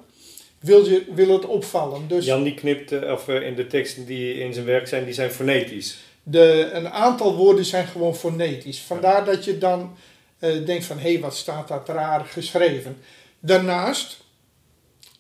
Wil, 0.59 0.85
je, 0.85 1.04
wil 1.14 1.33
het 1.33 1.45
opvallen. 1.45 2.09
Dus 2.09 2.25
Jan 2.25 2.42
die 2.42 2.54
knipt, 2.54 2.92
eh, 2.92 3.12
of 3.12 3.28
eh, 3.28 3.47
in 3.47 3.54
de 3.54 3.66
teksten 3.66 4.07
die 4.07 4.35
in 4.35 4.52
zijn 4.52 4.64
werk 4.64 4.88
zijn, 4.88 5.04
die 5.04 5.14
zijn 5.14 5.30
fonetisch. 5.30 5.99
de, 6.23 6.71
een 6.73 6.88
aantal 6.88 7.37
woorden 7.37 7.64
zijn 7.64 7.87
gewoon 7.87 8.16
fonetisch. 8.16 8.80
Vandaar 8.80 9.25
dat 9.25 9.45
je 9.45 9.59
dan 9.59 9.97
eh, 10.38 10.64
denkt 10.66 10.85
van, 10.85 10.99
hé, 10.99 11.21
wat 11.21 11.37
staat 11.37 11.68
dat 11.68 11.88
raar 11.88 12.25
geschreven. 12.25 12.97
Daarnaast, 13.40 14.25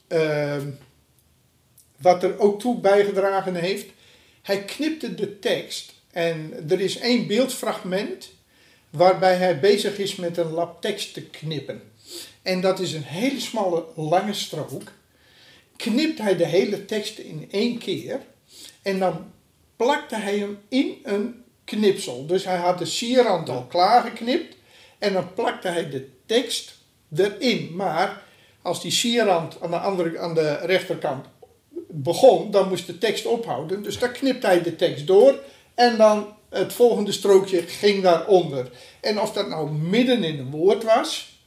ehm, 0.08 0.70
wat 1.96 2.22
er 2.22 2.38
ook 2.38 2.60
toe 2.60 2.80
bijgedragen 2.80 3.54
heeft, 3.54 3.86
hij 4.42 4.64
knipte 4.64 5.14
de 5.14 5.38
tekst 5.38 5.97
en 6.18 6.64
er 6.68 6.80
is 6.80 6.98
één 6.98 7.26
beeldfragment 7.26 8.30
waarbij 8.90 9.36
hij 9.36 9.60
bezig 9.60 9.98
is 9.98 10.16
met 10.16 10.36
een 10.36 10.50
lap 10.50 10.80
tekst 10.80 11.14
te 11.14 11.22
knippen. 11.22 11.82
En 12.42 12.60
dat 12.60 12.80
is 12.80 12.92
een 12.92 13.02
hele 13.02 13.40
smalle, 13.40 13.84
lange 13.94 14.32
strook. 14.32 14.92
Knipt 15.76 16.18
hij 16.18 16.36
de 16.36 16.46
hele 16.46 16.84
tekst 16.84 17.18
in 17.18 17.48
één 17.50 17.78
keer 17.78 18.20
en 18.82 18.98
dan 18.98 19.32
plakte 19.76 20.16
hij 20.16 20.38
hem 20.38 20.58
in 20.68 20.98
een 21.02 21.44
knipsel. 21.64 22.26
Dus 22.26 22.44
hij 22.44 22.56
had 22.56 22.78
de 22.78 22.86
sierrand 22.86 23.48
al 23.48 23.66
klaargeknipt 23.66 24.56
en 24.98 25.12
dan 25.12 25.34
plakte 25.34 25.68
hij 25.68 25.90
de 25.90 26.08
tekst 26.26 26.74
erin. 27.16 27.76
Maar 27.76 28.22
als 28.62 28.82
die 28.82 28.90
sierrand 28.92 29.60
aan 29.60 29.70
de, 29.70 29.78
andere, 29.78 30.18
aan 30.18 30.34
de 30.34 30.54
rechterkant 30.54 31.26
begon, 31.88 32.50
dan 32.50 32.68
moest 32.68 32.86
de 32.86 32.98
tekst 32.98 33.26
ophouden. 33.26 33.82
Dus 33.82 33.98
dan 33.98 34.12
knipte 34.12 34.46
hij 34.46 34.62
de 34.62 34.76
tekst 34.76 35.06
door 35.06 35.40
en 35.78 35.96
dan 35.96 36.26
het 36.48 36.72
volgende 36.72 37.12
strookje 37.12 37.62
ging 37.62 38.02
daaronder. 38.02 38.70
En 39.00 39.20
of 39.20 39.32
dat 39.32 39.48
nou 39.48 39.70
midden 39.70 40.24
in 40.24 40.38
een 40.38 40.50
woord 40.50 40.84
was, 40.84 41.38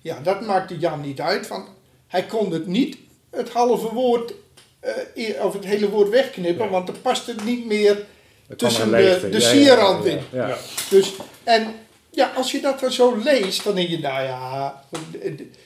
ja, 0.00 0.20
dat 0.20 0.46
maakte 0.46 0.78
Jan 0.78 1.00
niet 1.00 1.20
uit, 1.20 1.48
want 1.48 1.68
hij 2.06 2.24
kon 2.26 2.52
het 2.52 2.66
niet 2.66 2.96
het 3.30 3.50
halve 3.50 3.94
woord 3.94 4.32
eh, 4.80 5.44
of 5.44 5.52
het 5.52 5.64
hele 5.64 5.90
woord 5.90 6.08
wegknippen, 6.08 6.70
want 6.70 6.88
er 6.88 6.98
past 6.98 7.26
het 7.26 7.44
niet 7.44 7.66
meer 7.66 8.06
Er 8.48 8.56
tussen 8.56 8.90
de, 8.90 9.28
de 9.30 9.40
ja, 9.40 9.48
sierrand 9.48 10.04
ja, 10.04 10.10
in. 10.10 10.54
Dus, 10.90 11.12
en 11.44 11.74
ja, 12.10 12.32
als 12.36 12.50
je 12.50 12.60
dat 12.60 12.80
dan 12.80 12.92
zo 12.92 13.16
leest, 13.16 13.64
dan 13.64 13.74
denk 13.74 13.88
je, 13.88 13.98
nou 13.98 14.24
ja, 14.24 14.84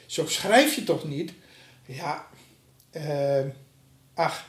zo 0.06 0.26
schrijf 0.26 0.74
je 0.74 0.84
toch 0.84 1.04
niet? 1.04 1.32
Ja, 1.86 2.26
eh, 2.90 3.44
ach, 4.14 4.44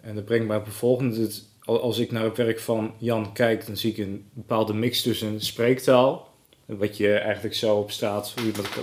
En 0.00 0.14
dat 0.14 0.24
brengt 0.24 0.46
mij 0.46 0.56
op 0.56 0.64
het 0.64 0.74
volgende. 0.74 1.20
Het- 1.20 1.52
Als 1.64 1.98
ik 1.98 2.10
naar 2.10 2.24
het 2.24 2.36
werk 2.36 2.60
van 2.60 2.94
Jan 2.98 3.32
kijk, 3.32 3.66
dan 3.66 3.76
zie 3.76 3.90
ik 3.90 3.98
een 3.98 4.26
bepaalde 4.32 4.74
mix 4.74 5.02
tussen 5.02 5.40
spreektaal. 5.40 6.32
Wat 6.66 6.96
je 6.96 7.14
eigenlijk 7.14 7.54
zo 7.54 7.76
op 7.76 7.90
staat. 7.90 8.34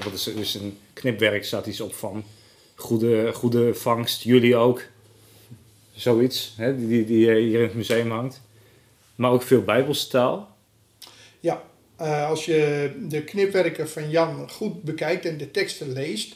Wat, 0.03 0.13
is 0.13 0.23
dus 0.23 0.53
een 0.53 0.77
knipwerk 0.93 1.45
staat 1.45 1.65
iets 1.65 1.81
op 1.81 1.93
van 1.93 2.23
goede, 2.75 3.33
goede 3.33 3.73
vangst. 3.73 4.23
Jullie 4.23 4.55
ook. 4.55 4.83
Zoiets. 5.93 6.53
Hè, 6.57 6.77
die, 6.77 6.87
die, 6.87 7.05
die 7.05 7.31
hier 7.31 7.59
in 7.59 7.65
het 7.65 7.73
museum 7.73 8.11
hangt. 8.11 8.41
Maar 9.15 9.31
ook 9.31 9.43
veel 9.43 9.61
Bijbelse 9.61 10.07
taal. 10.07 10.55
ja, 11.39 11.63
eh, 11.95 12.29
als 12.29 12.45
je 12.45 12.91
de 13.09 13.23
knipwerken 13.23 13.89
van 13.89 14.09
Jan 14.09 14.49
goed 14.49 14.83
bekijkt 14.83 15.25
en 15.25 15.37
de 15.37 15.51
teksten 15.51 15.91
leest, 15.91 16.35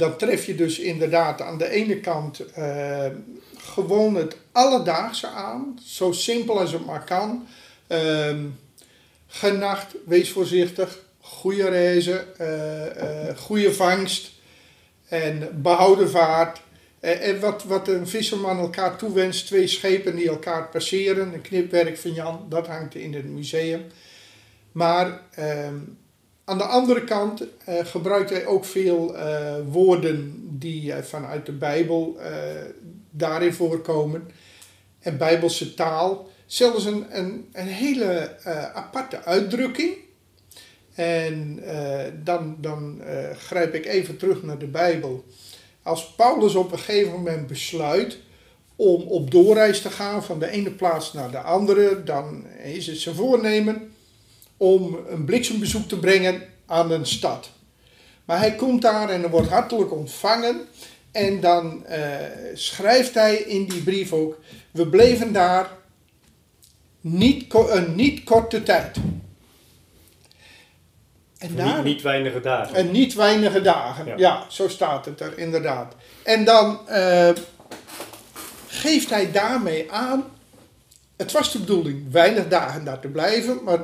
dan 0.00 0.16
tref 0.16 0.46
je 0.46 0.54
dus 0.54 0.78
inderdaad 0.78 1.40
aan 1.40 1.58
de 1.58 1.68
ene 1.68 2.00
kant 2.00 2.52
eh, 2.54 3.06
gewoon 3.58 4.14
het 4.14 4.36
alledaagse 4.52 5.26
aan, 5.26 5.78
zo 5.84 6.12
simpel 6.12 6.60
als 6.60 6.72
het 6.72 6.86
maar 6.86 7.04
kan. 7.04 7.46
Ehm 7.86 8.46
genacht, 9.30 9.94
wees 10.06 10.30
voorzichtig, 10.30 10.98
goede 11.20 11.68
reizen, 11.68 12.38
eh, 12.38 13.28
eh, 13.28 13.36
goede 13.36 13.74
vangst 13.74 14.32
en 15.08 15.62
behouden 15.62 16.10
vaart. 16.10 16.60
En 17.00 17.40
wat, 17.40 17.64
wat 17.64 17.88
een 17.88 18.08
visserman 18.08 18.58
elkaar 18.58 18.96
toewenst, 18.96 19.46
twee 19.46 19.66
schepen 19.66 20.16
die 20.16 20.28
elkaar 20.28 20.68
passeren, 20.68 21.32
een 21.32 21.40
knipwerk 21.40 21.98
van 21.98 22.12
Jan, 22.12 22.46
dat 22.48 22.66
hangt 22.66 22.94
in 22.94 23.14
het 23.14 23.24
museum. 23.24 23.84
Maar 24.72 25.20
ehm, 25.34 25.76
aan 26.50 26.58
de 26.58 26.64
andere 26.64 27.04
kant 27.04 27.44
eh, 27.64 27.84
gebruikt 27.84 28.30
hij 28.30 28.46
ook 28.46 28.64
veel 28.64 29.16
eh, 29.16 29.54
woorden 29.70 30.46
die 30.58 30.92
eh, 30.92 31.02
vanuit 31.02 31.46
de 31.46 31.52
Bijbel 31.52 32.18
daarin 33.10 33.52
voorkomen. 33.52 34.30
En 34.98 35.18
Bijbelse 35.18 35.74
taal. 35.74 36.28
Zelfs 36.46 36.84
een, 36.84 37.06
een, 37.10 37.48
een 37.52 37.66
hele 37.66 38.36
aparte 38.74 39.24
uitdrukking. 39.24 39.94
En 40.94 41.62
dan, 42.24 42.56
dan 42.60 43.02
grijp 43.36 43.74
ik 43.74 43.86
even 43.86 44.16
terug 44.16 44.42
naar 44.42 44.58
de 44.58 44.66
Bijbel. 44.66 45.24
Als 45.82 46.14
Paulus 46.14 46.54
op 46.54 46.72
een 46.72 46.78
gegeven 46.78 47.12
moment 47.12 47.46
besluit 47.46 48.18
om 48.76 49.02
op 49.02 49.30
doorreis 49.30 49.82
te 49.82 49.90
gaan 49.90 50.24
van 50.24 50.38
de 50.38 50.50
ene 50.50 50.70
plaats 50.70 51.12
naar 51.12 51.30
de 51.30 51.40
andere, 51.40 52.02
dan 52.04 52.46
is 52.62 52.86
het 52.86 52.98
zijn 52.98 53.14
voornemen 53.14 53.90
om 54.60 54.98
een 55.08 55.24
bliksembezoek 55.24 55.88
te 55.88 55.98
brengen 55.98 56.42
aan 56.66 56.90
een 56.90 57.06
stad. 57.06 57.50
Maar 58.24 58.38
hij 58.38 58.54
komt 58.54 58.82
daar 58.82 59.08
en 59.08 59.22
er 59.22 59.30
wordt 59.30 59.48
hartelijk 59.48 59.92
ontvangen. 59.92 60.60
En 61.12 61.40
dan 61.40 61.86
eh, 61.86 62.00
schrijft 62.54 63.14
hij 63.14 63.36
in 63.36 63.64
die 63.64 63.82
brief 63.82 64.12
ook: 64.12 64.38
We 64.70 64.86
bleven 64.86 65.32
daar 65.32 65.70
niet, 67.00 67.54
een 67.54 67.94
niet 67.94 68.24
korte 68.24 68.62
tijd. 68.62 68.96
En 71.38 71.56
daar, 71.56 71.74
Niet, 71.76 71.84
niet 71.84 72.02
weinige 72.02 72.40
dagen. 72.40 72.74
en 72.74 72.90
niet 72.90 73.14
weinige 73.14 73.60
dagen. 73.60 74.06
Ja. 74.06 74.14
Ja. 74.16 74.44
zo 74.48 74.68
staat 74.68 75.04
het 75.04 75.20
er 75.20 75.38
inderdaad. 75.38 75.94
En 76.22 76.44
dan 76.44 76.88
eh, 76.88 77.30
geeft 78.66 79.10
hij 79.10 79.32
daarmee 79.32 79.92
aan. 79.92 80.24
Het 81.16 81.32
was 81.32 81.52
de 81.52 81.58
bedoeling 81.58 82.12
weinig 82.12 82.48
dagen 82.48 82.84
daar 82.84 83.00
te 83.00 83.08
blijven, 83.08 83.64
maar 83.64 83.78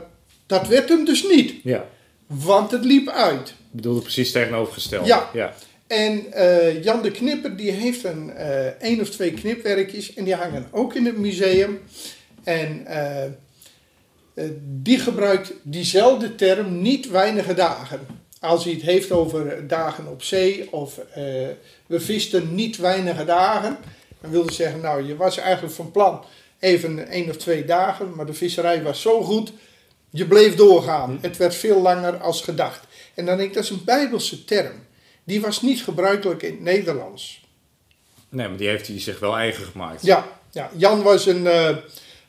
dat 0.46 0.66
werd 0.68 0.88
hem 0.88 1.04
dus 1.04 1.22
niet, 1.22 1.54
Ja. 1.62 1.88
want 2.26 2.70
het 2.70 2.84
liep 2.84 3.08
uit. 3.08 3.48
Ik 3.48 3.54
bedoelde 3.70 4.00
precies 4.00 4.32
tegenovergesteld. 4.32 5.06
Ja. 5.06 5.30
ja. 5.32 5.54
En 5.86 6.32
eh, 6.32 6.82
Jan 6.84 7.02
de 7.02 7.10
Knipper 7.10 7.56
die 7.56 7.70
heeft 7.70 8.04
een 8.04 8.30
eh 8.30 8.66
één 8.66 9.00
of 9.00 9.10
twee 9.10 9.32
knipwerkjes 9.32 10.14
en 10.14 10.24
die 10.24 10.34
hangen 10.34 10.68
ook 10.70 10.94
in 10.94 11.06
het 11.06 11.16
museum. 11.16 11.80
En 12.44 12.86
eh, 12.86 14.44
die 14.82 14.98
gebruikt 14.98 15.52
diezelfde 15.62 16.34
term 16.34 16.82
niet 16.82 17.08
weinige 17.10 17.54
dagen. 17.54 18.00
Als 18.40 18.64
hij 18.64 18.72
het 18.72 18.82
heeft 18.82 19.12
over 19.12 19.66
dagen 19.66 20.06
op 20.06 20.22
zee 20.22 20.72
of 20.72 21.00
we 21.86 22.00
visten 22.00 22.54
niet 22.54 22.76
weinige 22.76 23.24
dagen. 23.24 23.76
Dan 24.20 24.30
wil 24.30 24.44
hij 24.44 24.54
zeggen, 24.54 24.80
nou 24.80 25.06
je 25.06 25.16
was 25.16 25.36
eigenlijk 25.38 25.74
van 25.74 25.90
plan 25.90 26.24
even 26.58 27.08
één 27.08 27.28
of 27.28 27.36
twee 27.36 27.64
dagen, 27.64 28.14
maar 28.14 28.26
de 28.26 28.34
visserij 28.34 28.82
was 28.82 29.00
zo 29.00 29.22
goed, 29.22 29.52
je 30.10 30.26
bleef 30.26 30.54
doorgaan. 30.54 31.18
Het 31.20 31.36
werd 31.36 31.54
veel 31.54 31.80
langer 31.80 32.16
als 32.16 32.42
gedacht. 32.42 32.86
En 33.14 33.26
dan 33.26 33.36
denk 33.36 33.48
ik, 33.48 33.54
dat 33.54 33.64
is 33.64 33.70
een 33.70 33.84
bijbelse 33.84 34.44
term. 34.44 34.84
Die 35.24 35.40
was 35.40 35.62
niet 35.62 35.82
gebruikelijk 35.82 36.42
in 36.42 36.50
het 36.50 36.60
Nederlands. 36.60 37.44
Nee, 38.28 38.48
maar 38.48 38.56
die 38.56 38.68
heeft 38.68 38.86
hij 38.86 39.00
zich 39.00 39.18
wel 39.18 39.36
eigen 39.36 39.64
gemaakt. 39.64 40.02
Ja, 40.02 40.26
ja 40.50 40.70
Jan 40.76 41.02
was 41.02 41.26
een, 41.26 41.46
eh, 41.46 41.76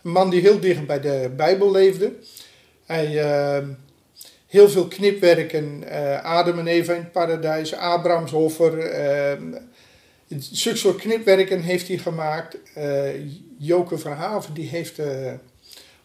man 0.01 0.29
die 0.29 0.41
heel 0.41 0.59
dicht 0.59 0.85
bij 0.87 0.99
de 0.99 1.31
Bijbel 1.35 1.71
leefde. 1.71 2.13
Hij 2.85 3.19
eh, 3.19 3.67
heel 4.47 4.69
veel 4.69 4.87
knipwerken, 4.87 5.83
eh 5.83 6.23
Adam 6.23 6.59
en 6.59 6.67
Eva 6.67 6.93
in 6.93 7.01
het 7.01 7.11
paradijs, 7.11 7.73
Abrahamsoffer. 7.73 8.71
zulke 10.39 10.77
soort 10.77 10.97
knipwerken 10.97 11.61
heeft 11.61 11.87
hij 11.87 11.97
gemaakt. 11.97 12.57
Joke 13.57 13.97
Verhaven 13.97 14.53
die 14.53 14.67
heeft 14.67 14.99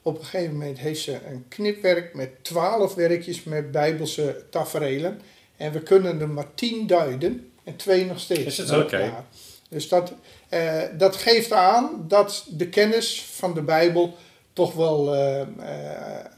op 0.02 0.18
een 0.18 0.24
gegeven 0.24 0.52
moment 0.52 0.78
heeft 0.78 1.00
ze 1.00 1.18
een 1.30 1.44
knipwerk 1.48 2.14
met 2.14 2.44
twaalf 2.44 2.94
werkjes 2.94 3.44
met 3.44 3.70
Bijbelse 3.70 4.44
taferelen. 4.50 5.20
En 5.56 5.72
we 5.72 5.82
kunnen 5.82 6.20
er 6.20 6.28
maar 6.28 6.54
tien 6.54 6.86
duiden 6.86 7.50
en 7.64 7.76
twee 7.76 8.04
nog 8.04 8.20
steeds. 8.20 8.44
Is 8.44 8.58
het? 8.58 8.82
Oké. 8.82 8.98
Ja. 8.98 9.26
Dus 9.68 9.88
dat, 9.88 10.12
eh, 10.48 10.82
dat 10.98 11.16
geeft 11.16 11.52
aan 11.52 12.04
dat 12.08 12.46
de 12.48 12.68
kennis 12.68 13.22
van 13.22 13.54
de 13.54 13.62
Bijbel 13.62 14.16
toch 14.52 14.74
wel 14.74 15.14
eh, 15.14 15.40
eh, 15.40 15.46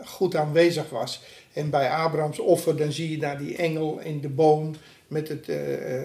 goed 0.04 0.36
aanwezig 0.36 0.90
was. 0.90 1.22
En 1.52 1.70
bij 1.70 1.90
Abrahams 1.90 2.38
offer, 2.38 2.76
dan 2.76 2.92
zie 2.92 3.10
je 3.10 3.18
daar 3.18 3.38
die 3.38 3.56
engel 3.56 3.98
in 3.98 4.20
de 4.20 4.28
boom 4.28 4.74
met, 5.06 5.28
het, 5.28 5.48
eh, 5.48 6.02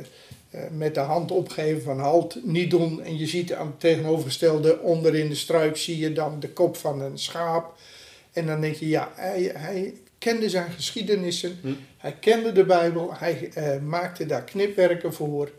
met 0.72 0.94
de 0.94 1.00
hand 1.00 1.32
opgeven 1.32 1.82
van 1.82 2.00
halt, 2.00 2.40
niet 2.44 2.70
doen. 2.70 3.02
En 3.04 3.18
je 3.18 3.28
ziet 3.28 3.54
aan 3.54 3.68
het 3.68 3.80
tegenovergestelde 3.80 4.80
onder 4.80 5.16
in 5.16 5.30
de 5.30 5.36
struik 5.36 5.78
zie 5.78 5.98
je 5.98 6.14
dan 6.14 6.40
de 6.40 6.50
kop 6.50 6.78
van 6.78 7.02
een 7.02 7.18
schaap. 7.18 7.78
En 8.34 8.46
dan 8.46 8.62
denk 8.62 8.76
je, 8.76 8.88
ja, 8.88 9.12
hij, 9.16 9.52
hij 9.56 9.94
kende 10.18 10.50
zijn 10.50 10.72
geschiedenissen, 10.72 11.58
Hm. 11.62 11.74
hij 11.98 12.16
kende 12.20 12.52
de 12.52 12.66
Bijbel, 12.66 13.14
hij 13.14 13.50
eh, 13.54 13.80
maakte 13.80 14.26
daar 14.26 14.44
knipwerken 14.44 15.14
voor. 15.14 15.52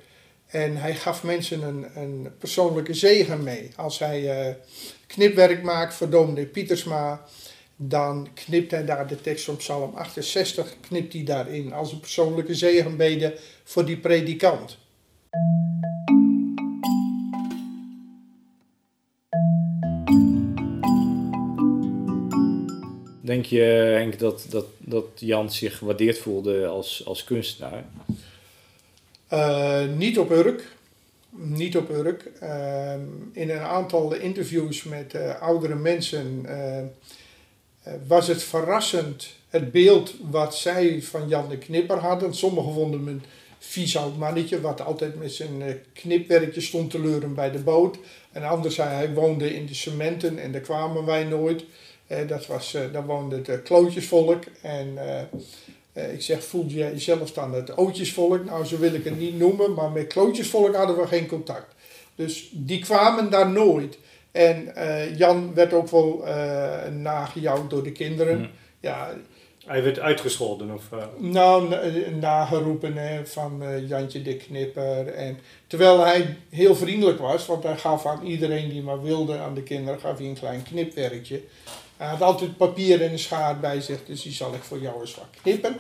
En 0.47 0.77
hij 0.77 0.95
gaf 0.95 1.23
mensen 1.23 1.63
een, 1.63 1.87
een 1.95 2.29
persoonlijke 2.39 2.95
zegen 2.95 3.43
mee. 3.43 3.71
Als 3.77 3.99
hij 3.99 4.47
uh, 4.49 4.55
knipwerk 5.07 5.63
maakt 5.63 5.95
voor 5.95 6.11
dominee 6.11 6.47
Pietersma, 6.47 7.25
dan 7.83 8.29
knipt 8.35 8.71
hij 8.71 8.85
daar 8.85 9.07
de 9.07 9.21
tekst 9.21 9.45
van 9.45 9.57
Psalm 9.57 9.95
68, 9.95 10.77
knipt 10.81 11.13
hij 11.13 11.25
daarin 11.25 11.73
als 11.73 11.93
een 11.93 12.01
persoonlijke 12.01 12.55
zegenbede 12.55 13.35
voor 13.65 13.85
die 13.85 13.97
predikant. 13.97 14.79
Denk 23.21 23.45
je, 23.45 23.61
Henk, 23.97 24.19
dat, 24.19 24.47
dat, 24.51 24.67
dat 24.79 25.07
Jan 25.15 25.53
zich 25.53 25.79
gewaardeerd 25.79 26.19
voelde 26.19 26.67
als, 26.67 27.07
als 27.07 27.25
kunstenaar? 27.25 27.85
Uh, 29.33 29.97
niet 29.97 30.19
op 30.19 30.31
Urk. 30.31 30.77
Niet 31.31 31.77
op 31.77 31.91
Urk. 31.91 32.31
Uh, 32.43 32.93
in 33.33 33.51
een 33.51 33.59
aantal 33.59 34.15
interviews 34.15 34.83
met 34.83 35.15
uh, 35.15 35.41
oudere 35.41 35.75
mensen 35.75 36.47
was 38.07 38.27
het 38.27 38.43
verrassend 38.43 39.29
het 39.49 39.73
beeld 39.73 40.15
wat 40.31 40.57
zij 40.57 41.03
van 41.03 41.29
Jan 41.29 41.49
de 41.49 41.59
Knipper 41.59 41.99
hadden. 41.99 42.35
Sommigen 42.35 42.73
vonden 42.73 43.07
een 43.07 43.23
vies 43.59 43.97
oud 43.97 44.17
mannetje, 44.17 44.61
wat 44.61 44.81
altijd 44.81 45.19
met 45.19 45.33
zijn 45.33 45.63
knipwerkje 45.93 46.61
stond 46.61 46.91
te 46.91 47.01
leuren 47.01 47.35
bij 47.35 47.51
de 47.51 47.59
boot. 47.59 47.99
En 48.33 48.43
anders 48.43 48.75
zei 48.75 48.89
hij 48.89 49.15
woonde 49.15 49.55
in 49.55 49.67
de 49.67 49.75
cementen 49.75 50.39
en 50.39 50.53
daar 50.53 50.61
kwamen 50.61 51.05
wij 51.05 51.25
nooit. 51.25 51.65
dat 52.27 52.47
was, 52.47 52.77
daar 52.93 53.07
woonde 53.07 53.41
het 53.45 53.63
klootjesvolk. 53.63 54.45
En 54.63 54.99
ik 55.93 56.23
zeg, 56.23 56.45
voel 56.45 56.67
jij 56.67 56.91
jezelf 56.91 57.33
dan 57.33 57.55
het 57.55 57.77
ootjesvolk? 57.77 58.45
Nou, 58.45 58.65
zo 58.65 58.79
wil 58.79 58.95
ik 58.95 59.05
het 59.05 59.19
niet 59.19 59.39
noemen, 59.39 59.75
maar 59.75 59.91
met 59.91 60.07
klootjesvolk 60.07 60.75
hadden 60.75 60.97
we 60.97 61.07
geen 61.07 61.27
contact. 61.27 61.75
Dus 62.15 62.51
die 62.53 62.79
kwamen 62.79 63.31
daar 63.31 63.51
nooit. 63.51 63.99
En 64.33 64.73
uh, 64.77 65.19
Jan 65.19 65.55
werd 65.55 65.73
ook 65.73 65.89
wel 65.89 66.23
uh, 66.27 66.87
nagejouwd 66.87 67.71
door 67.71 67.83
de 67.83 67.93
kinderen. 67.93 68.37
Hmm. 68.37 68.51
Ja, 68.81 69.11
hij 69.67 69.83
werd 69.83 69.99
uitgescholden? 69.99 70.75
Of, 70.75 70.85
Nou, 71.17 71.75
nageroepen 72.15 72.97
hè, 72.97 73.27
van 73.27 73.63
Jantje 73.87 74.23
de 74.23 74.37
Knipper. 74.37 75.07
En, 75.07 75.39
terwijl 75.67 76.05
hij 76.05 76.37
heel 76.51 76.77
vriendelijk 76.77 77.19
was, 77.19 77.47
want 77.47 77.63
hij 77.63 77.77
gaf 77.77 78.07
aan 78.07 78.27
iedereen 78.27 78.69
die 78.69 78.83
maar 78.83 79.03
wilde, 79.03 79.39
aan 79.39 79.55
de 79.55 79.63
kinderen, 79.63 80.01
gaf 80.01 80.19
hij 80.19 80.27
een 80.27 80.39
klein 80.39 80.63
knipwerkje. 80.63 81.43
Hij 81.97 82.09
had 82.09 82.23
altijd 82.23 82.57
papier 82.57 83.03
en 83.03 83.13
een 83.13 83.19
schaar 83.19 83.61
bij 83.61 83.81
zich, 83.81 84.05
dus 84.05 84.23
die 84.23 84.33
zal 84.33 84.55
ik 84.55 84.63
voor 84.63 84.81
jou 84.81 85.01
eens 85.01 85.15
wat 85.15 85.29
knippen. 85.43 85.77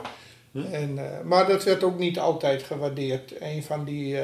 Hm? 0.52 0.64
En, 0.72 0.98
maar 1.24 1.46
dat 1.46 1.64
werd 1.64 1.82
ook 1.82 1.98
niet 1.98 2.18
altijd 2.18 2.62
gewaardeerd. 2.62 3.40
Een 3.40 3.62
van 3.62 3.84
die 3.84 4.18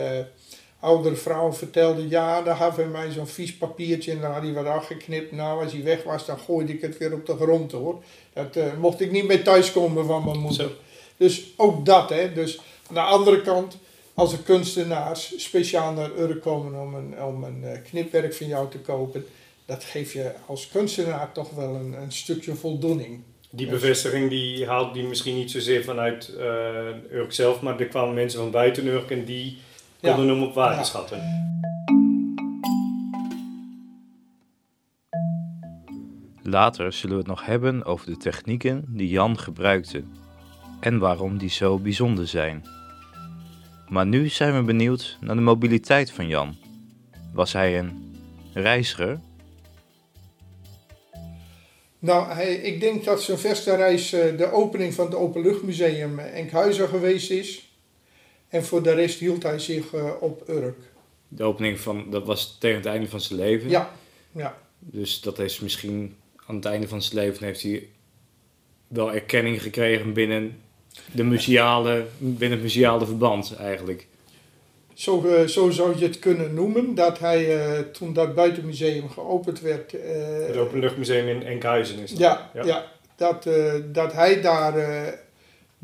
oudere 0.86 1.14
vrouwen 1.14 1.54
vertelde, 1.54 2.08
ja, 2.08 2.42
daar 2.42 2.56
had 2.56 2.76
hij 2.76 2.86
mij 2.86 3.10
zo'n 3.10 3.26
vies 3.26 3.56
papiertje 3.56 4.12
en 4.12 4.20
dan 4.20 4.32
had 4.32 4.42
hij 4.42 4.52
wat 4.52 4.66
afgeknipt. 4.66 5.32
Nou, 5.32 5.62
als 5.62 5.72
hij 5.72 5.82
weg 5.82 6.02
was, 6.02 6.26
dan 6.26 6.38
gooide 6.38 6.72
ik 6.72 6.80
het 6.80 6.98
weer 6.98 7.12
op 7.12 7.26
de 7.26 7.36
grond 7.36 7.72
hoor. 7.72 8.02
Dat 8.32 8.56
uh, 8.56 8.64
mocht 8.80 9.00
ik 9.00 9.10
niet 9.10 9.26
mee 9.26 9.42
thuiskomen 9.42 10.06
van 10.06 10.24
mijn 10.24 10.38
moeder. 10.38 10.64
Zo. 10.64 10.70
Dus 11.16 11.52
ook 11.56 11.86
dat, 11.86 12.10
hè. 12.10 12.32
Dus 12.32 12.60
aan 12.88 12.94
de 12.94 13.00
andere 13.00 13.42
kant, 13.42 13.76
als 14.14 14.32
er 14.32 14.38
kunstenaars 14.38 15.34
speciaal 15.36 15.92
naar 15.92 16.10
Urk 16.18 16.42
komen 16.42 16.80
om 16.80 16.94
een, 16.94 17.22
om 17.22 17.44
een 17.44 17.82
knipwerk 17.82 18.34
van 18.34 18.46
jou 18.46 18.70
te 18.70 18.78
kopen 18.78 19.26
dat 19.66 19.84
geeft 19.84 20.12
je 20.12 20.32
als 20.46 20.68
kunstenaar 20.68 21.32
toch 21.32 21.50
wel 21.50 21.74
een, 21.74 21.92
een 21.92 22.12
stukje 22.12 22.54
voldoening. 22.54 23.20
Die 23.50 23.66
bevestiging 23.66 24.30
die 24.30 24.66
haalt 24.66 24.94
die 24.94 25.02
misschien 25.02 25.34
niet 25.34 25.50
zozeer 25.50 25.84
vanuit 25.84 26.32
uh, 26.38 26.42
Urk 27.12 27.32
zelf, 27.32 27.60
maar 27.60 27.80
er 27.80 27.86
kwamen 27.86 28.14
mensen 28.14 28.40
van 28.40 28.50
buiten 28.50 28.86
Urk 28.86 29.10
en 29.10 29.24
die 29.24 29.58
konden 30.00 30.28
hem 30.28 30.42
op 30.42 30.54
waarde 30.54 30.84
schatten. 30.84 31.44
Later 36.42 36.92
zullen 36.92 37.16
we 37.16 37.22
het 37.22 37.30
nog 37.30 37.46
hebben 37.46 37.84
over 37.84 38.06
de 38.06 38.16
technieken 38.16 38.84
die 38.88 39.08
Jan 39.08 39.38
gebruikte 39.38 40.04
en 40.80 40.98
waarom 40.98 41.38
die 41.38 41.50
zo 41.50 41.78
bijzonder 41.78 42.28
zijn. 42.28 42.64
Maar 43.88 44.06
nu 44.06 44.28
zijn 44.28 44.56
we 44.56 44.62
benieuwd 44.62 45.18
naar 45.20 45.34
de 45.34 45.40
mobiliteit 45.40 46.10
van 46.10 46.28
Jan. 46.28 46.56
Was 47.32 47.52
hij 47.52 47.78
een 47.78 48.14
reiziger 48.52 49.20
nou, 51.98 52.40
ik 52.42 52.80
denk 52.80 53.04
dat 53.04 53.22
zijn 53.22 53.38
verste 53.38 53.76
reis 53.76 54.14
uh, 54.14 54.38
de 54.38 54.52
opening 54.52 54.94
van 54.94 55.04
het 55.04 55.14
Openluchtmuseum 55.14 56.18
Enkhuizen 56.18 56.88
geweest 56.88 57.30
is. 57.30 57.65
En 58.56 58.64
voor 58.64 58.82
de 58.82 58.92
rest 58.92 59.18
hield 59.18 59.42
hij 59.42 59.58
zich 59.58 59.92
uh, 59.92 60.10
op 60.20 60.48
Urk. 60.48 60.78
De 61.28 61.44
opening 61.44 61.80
van, 61.80 62.10
dat 62.10 62.26
was 62.26 62.56
tegen 62.60 62.76
het 62.76 62.86
einde 62.86 63.08
van 63.08 63.20
zijn 63.20 63.38
leven? 63.38 63.70
Ja, 63.70 63.90
ja. 64.32 64.58
Dus 64.78 65.20
dat 65.20 65.38
is 65.38 65.60
misschien 65.60 66.16
aan 66.46 66.54
het 66.54 66.64
einde 66.64 66.88
van 66.88 67.02
zijn 67.02 67.24
leven 67.24 67.44
heeft 67.44 67.62
hij 67.62 67.88
wel 68.88 69.12
erkenning 69.12 69.62
gekregen 69.62 70.12
binnen, 70.12 70.60
de 71.12 71.24
museale, 71.24 72.04
binnen 72.18 72.50
het 72.50 72.62
museale 72.62 73.06
verband 73.06 73.56
eigenlijk. 73.56 74.06
Zo, 74.94 75.22
uh, 75.26 75.46
zo 75.46 75.70
zou 75.70 75.98
je 75.98 76.04
het 76.04 76.18
kunnen 76.18 76.54
noemen, 76.54 76.94
dat 76.94 77.18
hij 77.18 77.56
uh, 77.56 77.78
toen 77.78 78.12
dat 78.12 78.34
buitenmuseum 78.34 79.10
geopend 79.10 79.60
werd. 79.60 79.92
Uh, 79.92 80.00
het 80.46 80.56
Openluchtmuseum 80.56 81.28
in 81.28 81.42
Enkhuizen 81.42 81.98
is 81.98 82.10
dat? 82.10 82.18
Ja, 82.18 82.50
ja. 82.54 82.64
ja 82.64 82.86
dat, 83.16 83.48
dat 83.92 84.12
hij 84.12 84.40
daar 84.40 84.74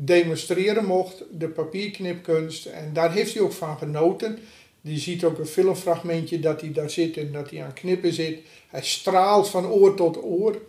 demonstreren 0.05 0.85
mocht, 0.85 1.23
de 1.31 1.47
papierknipkunst. 1.47 2.65
En 2.65 2.93
daar 2.93 3.13
heeft 3.13 3.33
hij 3.33 3.43
ook 3.43 3.53
van 3.53 3.77
genoten. 3.77 4.39
Je 4.81 4.97
ziet 4.97 5.23
ook 5.23 5.39
een 5.39 5.45
filmfragmentje 5.45 6.39
dat 6.39 6.61
hij 6.61 6.71
daar 6.71 6.89
zit 6.89 7.17
en 7.17 7.31
dat 7.31 7.49
hij 7.49 7.63
aan 7.63 7.73
knippen 7.73 8.13
zit. 8.13 8.39
Hij 8.67 8.83
straalt 8.83 9.49
van 9.49 9.65
oor 9.65 9.95
tot 9.95 10.23
oor. 10.23 10.61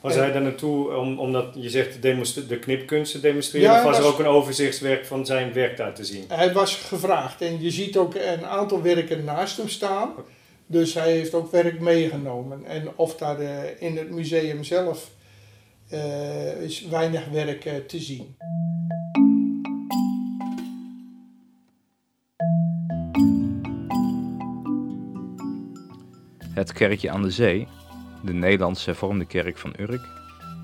Was 0.00 0.14
hij 0.14 0.32
daar 0.32 0.42
naartoe 0.42 0.96
om, 0.96 1.18
omdat 1.18 1.54
je 1.54 1.70
zegt 1.70 2.02
de, 2.02 2.46
de 2.48 2.58
knipkunst 2.58 3.12
te 3.12 3.20
demonstreren? 3.20 3.70
Ja, 3.70 3.78
of 3.78 3.84
was, 3.84 3.98
er 3.98 4.04
ook 4.04 4.18
een 4.18 4.26
overzichtswerk 4.26 5.06
van 5.06 5.26
zijn 5.26 5.52
werk 5.52 5.76
daar 5.76 5.94
te 5.94 6.04
zien? 6.04 6.24
Hij 6.28 6.52
was 6.52 6.76
gevraagd 6.76 7.40
en 7.40 7.62
je 7.62 7.70
ziet 7.70 7.96
ook 7.96 8.14
een 8.14 8.46
aantal 8.46 8.82
werken 8.82 9.24
naast 9.24 9.56
hem 9.56 9.68
staan. 9.68 10.12
Dus 10.66 10.94
hij 10.94 11.12
heeft 11.12 11.34
ook 11.34 11.50
werk 11.50 11.80
meegenomen. 11.80 12.64
En 12.64 12.88
of 12.96 13.16
daar 13.16 13.42
uh, 13.42 13.48
in 13.78 13.96
het 13.96 14.10
museum 14.10 14.64
zelf 14.64 15.10
uh, 15.92 16.62
is 16.62 16.86
weinig 16.88 17.28
werk 17.28 17.64
uh, 17.64 17.74
te 17.74 18.00
zien. 18.00 18.36
Het 26.54 26.72
kerkje 26.72 27.10
aan 27.10 27.22
de 27.22 27.30
zee 27.30 27.68
de 28.22 28.32
Nederlandse 28.32 28.90
hervormde 28.90 29.24
kerk 29.24 29.58
van 29.58 29.74
Urk 29.78 30.08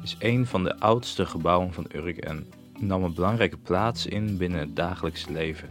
is 0.03 0.17
een 0.19 0.47
van 0.47 0.65
de 0.65 0.81
oudste 0.81 1.27
gebouwen 1.27 1.73
van 1.73 1.87
Urk 1.95 2.17
en 2.17 2.47
nam 2.79 3.03
een 3.03 3.15
belangrijke 3.15 3.57
plaats 3.57 4.07
in 4.07 4.37
binnen 4.37 4.61
het 4.61 4.77
dagelijks 4.77 5.27
leven. 5.27 5.69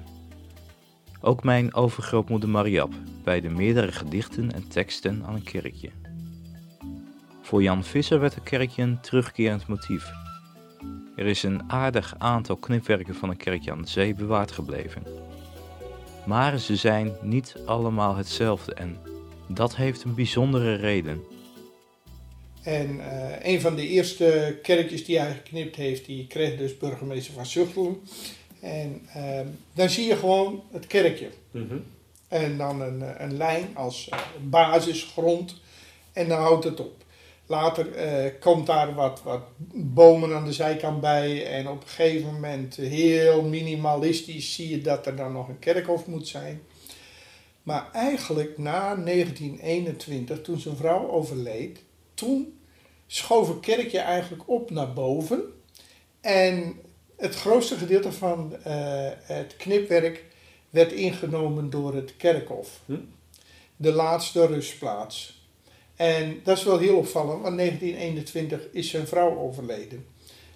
Ook 1.21 1.43
mijn 1.43 1.73
overgrootmoeder 1.73 2.49
Mariap 2.49 2.93
de 3.23 3.49
meerdere 3.49 3.91
gedichten 3.91 4.51
en 4.51 4.67
teksten 4.67 5.23
aan 5.25 5.35
een 5.35 5.43
kerkje. 5.43 5.89
Voor 7.47 7.63
Jan 7.63 7.83
Visser 7.83 8.19
werd 8.19 8.35
het 8.35 8.43
kerkje 8.43 8.81
een 8.81 8.99
terugkerend 9.01 9.67
motief. 9.67 10.11
Er 11.15 11.25
is 11.25 11.43
een 11.43 11.71
aardig 11.71 12.15
aantal 12.17 12.55
knipwerken 12.55 13.15
van 13.15 13.29
een 13.29 13.37
kerkje 13.37 13.71
aan 13.71 13.81
de 13.81 13.87
zee 13.87 14.15
bewaard 14.15 14.51
gebleven. 14.51 15.03
Maar 16.25 16.59
ze 16.59 16.75
zijn 16.75 17.15
niet 17.21 17.55
allemaal 17.65 18.15
hetzelfde 18.15 18.73
en 18.73 18.97
dat 19.47 19.75
heeft 19.75 20.03
een 20.03 20.15
bijzondere 20.15 20.75
reden. 20.75 21.23
En 22.63 22.95
uh, 22.95 23.05
een 23.41 23.61
van 23.61 23.75
de 23.75 23.87
eerste 23.87 24.59
kerkjes 24.61 25.05
die 25.05 25.19
hij 25.19 25.33
geknipt 25.33 25.75
heeft, 25.75 26.05
die 26.05 26.27
kreeg 26.27 26.57
dus 26.57 26.77
burgemeester 26.77 27.33
van 27.33 27.45
Zuchtelen. 27.45 28.01
En 28.59 29.07
uh, 29.17 29.39
dan 29.73 29.89
zie 29.89 30.07
je 30.07 30.15
gewoon 30.15 30.63
het 30.71 30.87
kerkje. 30.87 31.29
Mm 31.51 31.67
-hmm. 31.69 31.83
En 32.27 32.57
dan 32.57 32.81
een, 32.81 33.01
eh, 33.01 33.25
een 33.25 33.37
lijn 33.37 33.67
als 33.73 34.09
uh, 34.13 34.19
basisgrond. 34.41 35.55
En 36.13 36.27
dan 36.27 36.39
houdt 36.39 36.63
het 36.63 36.79
op. 36.79 37.05
Later 37.47 37.87
komt 38.39 38.65
daar 38.65 38.93
wat, 38.93 39.21
wat 39.23 39.41
bomen 39.73 40.35
aan 40.35 40.45
de 40.45 40.53
zijkant 40.53 41.01
bij. 41.01 41.47
En 41.47 41.67
op 41.67 41.81
een 41.81 41.87
gegeven 41.87 42.33
moment, 42.33 42.75
heel 42.75 43.41
minimalistisch, 43.41 44.53
zie 44.53 44.69
je 44.69 44.81
dat 44.81 45.05
er 45.05 45.15
dan 45.15 45.31
nog 45.31 45.47
een 45.47 45.59
kerkhof 45.59 46.07
moet 46.07 46.27
zijn. 46.27 46.61
Maar 47.63 47.89
eigenlijk 47.93 48.57
na 48.57 48.95
1921, 48.95 50.41
toen 50.41 50.59
zijn 50.59 50.75
vrouw 50.75 51.09
overleed, 51.09 51.79
toen 52.13 52.59
schoof 53.07 53.47
het 53.47 53.59
kerkje 53.59 53.99
eigenlijk 53.99 54.43
op 54.49 54.69
naar 54.69 54.93
boven. 54.93 55.41
En 56.21 56.79
het 57.17 57.35
grootste 57.35 57.75
gedeelte 57.75 58.11
van 58.11 58.53
uh, 58.53 58.63
het 59.21 59.55
knipwerk 59.57 60.25
werd 60.69 60.91
ingenomen 60.91 61.69
door 61.69 61.95
het 61.95 62.17
kerkhof. 62.17 62.81
Hm? 62.85 62.99
De 63.75 63.91
laatste 63.91 64.45
rustplaats. 64.45 65.36
En 65.97 66.39
dat 66.43 66.57
is 66.57 66.63
wel 66.63 66.77
heel 66.77 66.97
opvallend, 66.97 67.41
want 67.41 67.57
1921 67.57 68.67
is 68.71 68.89
zijn 68.89 69.07
vrouw 69.07 69.37
overleden. 69.37 70.05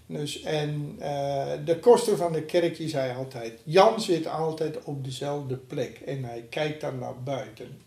Dus, 0.05 0.41
en 0.41 0.95
eh, 0.99 1.51
de 1.65 1.79
koster 1.79 2.17
van 2.17 2.31
de 2.31 2.43
kerk 2.43 2.77
die 2.77 2.89
zei 2.89 3.15
altijd, 3.15 3.59
Jan 3.63 4.01
zit 4.01 4.27
altijd 4.27 4.83
op 4.83 5.03
dezelfde 5.03 5.55
plek 5.55 6.01
en 6.05 6.23
hij 6.23 6.45
kijkt 6.49 6.81
dan 6.81 6.99
naar 6.99 7.23
buiten. 7.23 7.81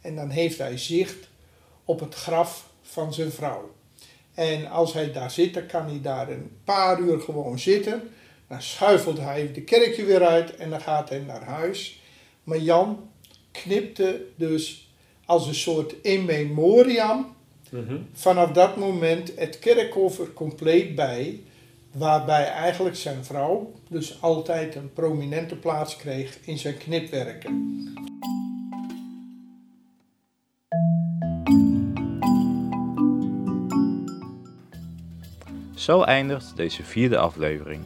En 0.00 0.16
dan 0.16 0.30
heeft 0.30 0.58
hij 0.58 0.78
zicht 0.78 1.28
op 1.84 2.00
het 2.00 2.14
graf 2.14 2.70
van 2.82 3.14
zijn 3.14 3.30
vrouw. 3.30 3.74
En 4.34 4.66
als 4.66 4.92
hij 4.92 5.12
daar 5.12 5.30
zit, 5.30 5.54
dan 5.54 5.66
kan 5.66 5.86
hij 5.86 6.00
daar 6.00 6.30
een 6.30 6.50
paar 6.64 7.00
uur 7.00 7.20
gewoon 7.20 7.58
zitten. 7.58 8.10
Dan 8.48 8.62
schuifelt 8.62 9.18
hij 9.18 9.52
de 9.52 9.62
kerkje 9.62 10.04
weer 10.04 10.26
uit 10.26 10.56
en 10.56 10.70
dan 10.70 10.80
gaat 10.80 11.08
hij 11.08 11.18
naar 11.18 11.44
huis. 11.44 12.00
Maar 12.44 12.58
Jan 12.58 13.10
knipte 13.50 14.26
dus 14.36 14.89
als 15.30 15.46
een 15.46 15.54
soort 15.54 15.94
in 16.02 16.24
memoriam 16.24 17.26
Mhm. 17.70 17.96
vanaf 18.12 18.52
dat 18.52 18.76
moment 18.76 19.32
het 19.36 19.58
kerkhof 19.58 20.18
er 20.18 20.32
compleet 20.32 20.94
bij. 20.94 21.40
Waarbij 21.92 22.44
eigenlijk 22.46 22.96
zijn 22.96 23.24
vrouw 23.24 23.72
dus 23.88 24.22
altijd 24.22 24.74
een 24.74 24.92
prominente 24.92 25.56
plaats 25.56 25.96
kreeg 25.96 26.38
in 26.44 26.58
zijn 26.58 26.76
knipwerken. 26.76 27.78
Zo 35.74 36.02
eindigt 36.02 36.56
deze 36.56 36.82
vierde 36.82 37.18
aflevering. 37.18 37.82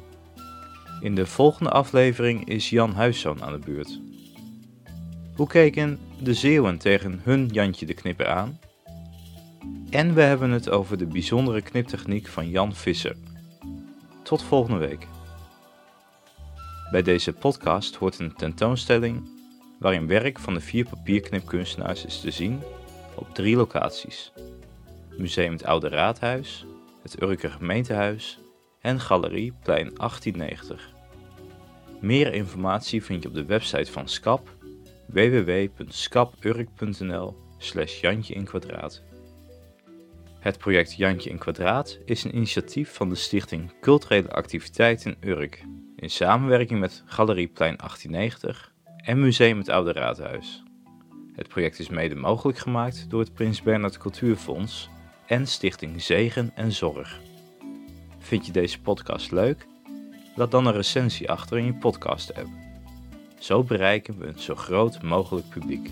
In 1.01 1.15
de 1.15 1.27
volgende 1.27 1.71
aflevering 1.71 2.49
is 2.49 2.71
Jan 2.71 2.93
Huiszoon 2.93 3.43
aan 3.43 3.53
de 3.53 3.65
beurt. 3.65 4.01
Hoe 5.37 5.47
keken 5.47 5.99
de 6.25 6.35
Zeeuwen 6.35 6.79
tegen 6.79 7.21
hun 7.23 7.47
Jantje 7.47 7.87
de 7.87 7.95
Knipper 7.95 8.27
aan? 8.27 8.59
En 9.91 10.15
we 10.15 10.21
hebben 10.21 10.51
het 10.51 10.71
over 10.71 10.99
de 10.99 11.07
bijzondere 11.07 11.61
kniptechniek 11.61 12.27
van 12.27 12.49
Jan 12.49 12.75
Visser. 12.75 13.17
Tot 14.23 14.43
volgende 14.43 14.79
week. 14.79 15.07
Bij 16.91 17.03
deze 17.03 17.33
podcast 17.33 17.95
hoort 17.95 18.19
een 18.19 18.35
tentoonstelling 18.35 19.29
waarin 19.79 20.07
werk 20.07 20.39
van 20.39 20.55
de 20.55 20.61
vier 20.61 20.89
papierknipkunstenaars 20.89 22.05
is 22.05 22.21
te 22.21 22.31
zien 22.31 22.61
op 23.15 23.35
drie 23.35 23.57
locaties. 23.57 24.33
Museum 25.17 25.53
het 25.53 25.65
Oude 25.65 25.89
Raadhuis, 25.89 26.67
het 27.03 27.23
Urker 27.23 27.51
Gemeentehuis 27.51 28.39
en 28.81 29.01
Galerie 29.01 29.53
Plein 29.63 29.95
1890. 29.95 30.93
Meer 32.01 32.33
informatie 32.33 33.05
vind 33.05 33.23
je 33.23 33.29
op 33.29 33.35
de 33.35 33.45
website 33.45 33.93
van 33.93 34.09
SCAP 34.09 34.54
www.scapurk.nl 35.07 37.37
slash 37.59 38.01
Jantje 38.01 38.35
in 38.35 38.45
kwadraat. 38.45 39.03
Het 40.39 40.59
project 40.59 40.97
Jantje 40.97 41.31
in 41.31 41.39
kwadraat 41.39 41.99
is 42.05 42.25
een 42.25 42.37
initiatief 42.37 42.95
van 42.95 43.09
de 43.09 43.15
stichting 43.15 43.73
Culturele 43.81 44.31
Activiteiten 44.31 45.17
Urk 45.21 45.65
in 45.97 46.11
samenwerking 46.11 46.81
met 46.81 47.03
Galerie 47.07 47.49
Plein 47.49 47.77
1890 47.77 48.73
en 48.97 49.21
Museum 49.21 49.59
het 49.59 49.69
Oude 49.69 49.93
Raadhuis. 49.93 50.63
Het 51.33 51.49
project 51.49 51.79
is 51.79 51.89
mede 51.89 52.15
mogelijk 52.15 52.59
gemaakt 52.59 53.11
door 53.11 53.21
het 53.21 53.35
Prins 53.35 53.63
Bernhard 53.63 53.99
Cultuurfonds 53.99 54.89
en 55.27 55.47
Stichting 55.47 56.03
Zegen 56.03 56.53
en 56.55 56.73
Zorg. 56.73 57.21
Vind 58.19 58.47
je 58.47 58.53
deze 58.53 58.81
podcast 58.81 59.33
leuk? 59.33 59.67
Laat 60.37 60.51
dan 60.51 60.67
een 60.67 60.73
recensie 60.73 61.31
achter 61.31 61.59
in 61.59 61.65
je 61.65 61.75
podcast-app. 61.75 62.49
Zo 63.45 63.63
bereiken 63.63 64.19
we 64.19 64.27
een 64.27 64.39
zo 64.39 64.55
groot 64.55 65.03
mogelijk 65.03 65.49
publiek. 65.49 65.91